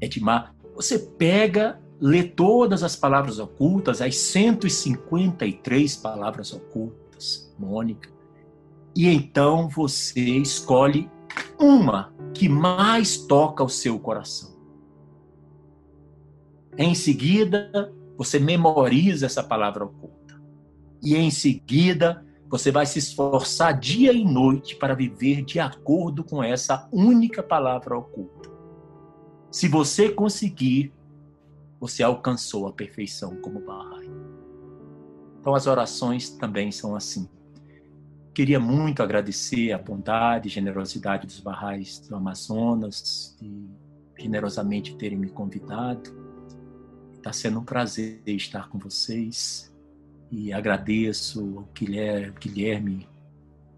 [0.00, 0.54] Edmar?
[0.74, 8.10] Você pega lê todas as palavras ocultas, as 153 palavras ocultas, Mônica,
[8.94, 11.10] e então você escolhe
[11.58, 14.56] uma que mais toca o seu coração.
[16.76, 20.40] Em seguida, você memoriza essa palavra oculta.
[21.02, 26.42] E em seguida, você vai se esforçar dia e noite para viver de acordo com
[26.42, 28.50] essa única palavra oculta.
[29.50, 30.92] Se você conseguir,
[31.80, 34.10] você alcançou a perfeição como Bahá'í.
[35.40, 37.28] Então as orações também são assim.
[38.36, 43.66] Queria muito agradecer a bondade e generosidade dos Bahá'ís do Amazonas, de
[44.18, 46.14] generosamente terem me convidado.
[47.14, 49.74] Está sendo um prazer estar com vocês
[50.30, 53.08] e agradeço ao Guilherme,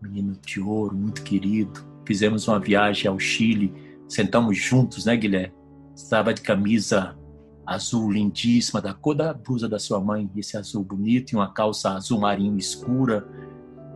[0.03, 1.81] menino de ouro, muito querido.
[2.05, 3.73] Fizemos uma viagem ao Chile,
[4.09, 5.55] sentamos juntos, né, Guilherme?
[5.95, 7.17] Estava de camisa
[7.65, 11.91] azul lindíssima, da cor da blusa da sua mãe, esse azul bonito, e uma calça
[11.91, 13.25] azul marinho escura,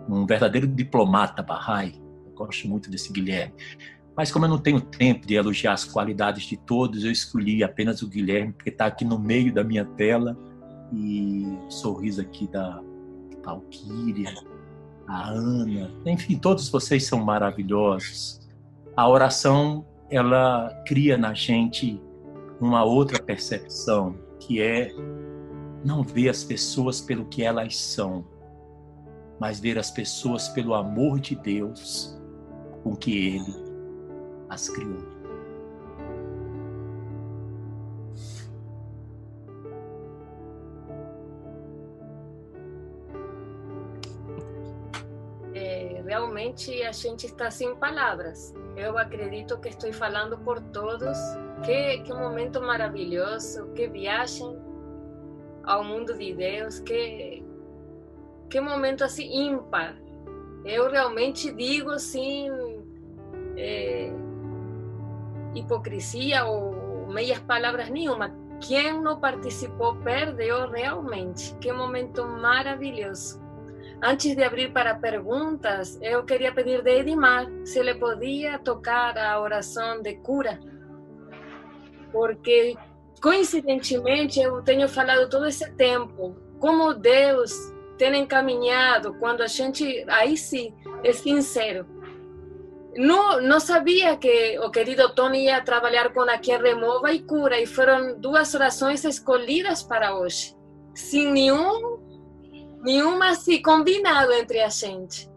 [0.09, 2.01] um verdadeiro diplomata Bahá'í.
[2.35, 3.55] Gosto muito desse Guilherme.
[4.17, 8.03] Mas como eu não tenho tempo de elogiar as qualidades de todos, eu escolhi apenas
[8.03, 10.37] o Guilherme, porque está aqui no meio da minha tela,
[10.93, 12.83] e o sorriso aqui da
[13.43, 14.35] Valkyria,
[15.09, 18.41] a Ana, enfim, todos vocês são maravilhosos.
[18.95, 22.01] A oração, ela cria na gente
[22.61, 24.95] uma outra percepção, que é
[25.85, 28.25] não ver as pessoas pelo que elas são,
[29.43, 32.17] mas ver as pessoas pelo amor de Deus
[32.85, 33.57] com que Ele
[34.49, 35.03] as criou.
[45.53, 48.55] É, realmente a gente está sem palavras.
[48.77, 51.19] Eu acredito que estou falando por todos
[51.65, 54.57] que, que momento maravilhoso, que viagem
[55.65, 57.42] ao mundo de Deus, que,
[58.53, 59.97] que momento assim ímpar.
[60.63, 62.51] Eu realmente digo assim,
[63.57, 64.13] é,
[65.55, 68.31] hipocrisia ou meias palavras nenhuma.
[68.61, 71.57] Quem não participou perdeu realmente.
[71.63, 73.41] Que momento maravilhoso.
[74.03, 79.41] Antes de abrir para perguntas, eu queria pedir de Edmar se ele podia tocar a
[79.41, 80.61] oração de cura
[82.13, 82.77] porque
[83.23, 87.72] coincidentemente eu tenho falado todo esse tempo como Deus
[88.03, 90.75] tem encaminhado quando a gente aí sim
[91.05, 91.87] é sincero.
[92.97, 97.61] Não, não sabia que o querido Tony ia trabalhar com a que remova e cura
[97.61, 100.57] e foram duas orações escolhidas para hoje
[100.95, 102.03] sem nenhum
[102.83, 105.31] nenhuma assim combinado entre a gente.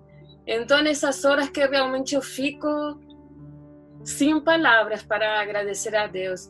[0.48, 2.68] Então nessas horas que realmente eu fico
[4.04, 6.50] sem palavras para agradecer a Deus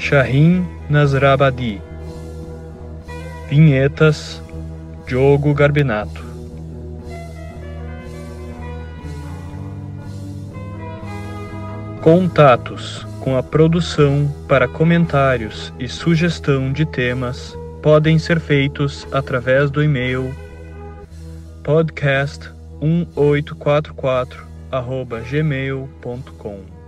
[0.00, 1.80] Shahin Nasrabadi.
[3.50, 4.40] Vinhetas
[5.06, 6.24] Diogo Garbinato.
[12.00, 19.84] Contatos com a produção para comentários e sugestão de temas podem ser feitos através do
[19.84, 20.34] e-mail
[21.62, 24.48] podcast1844
[25.30, 26.79] gmail.com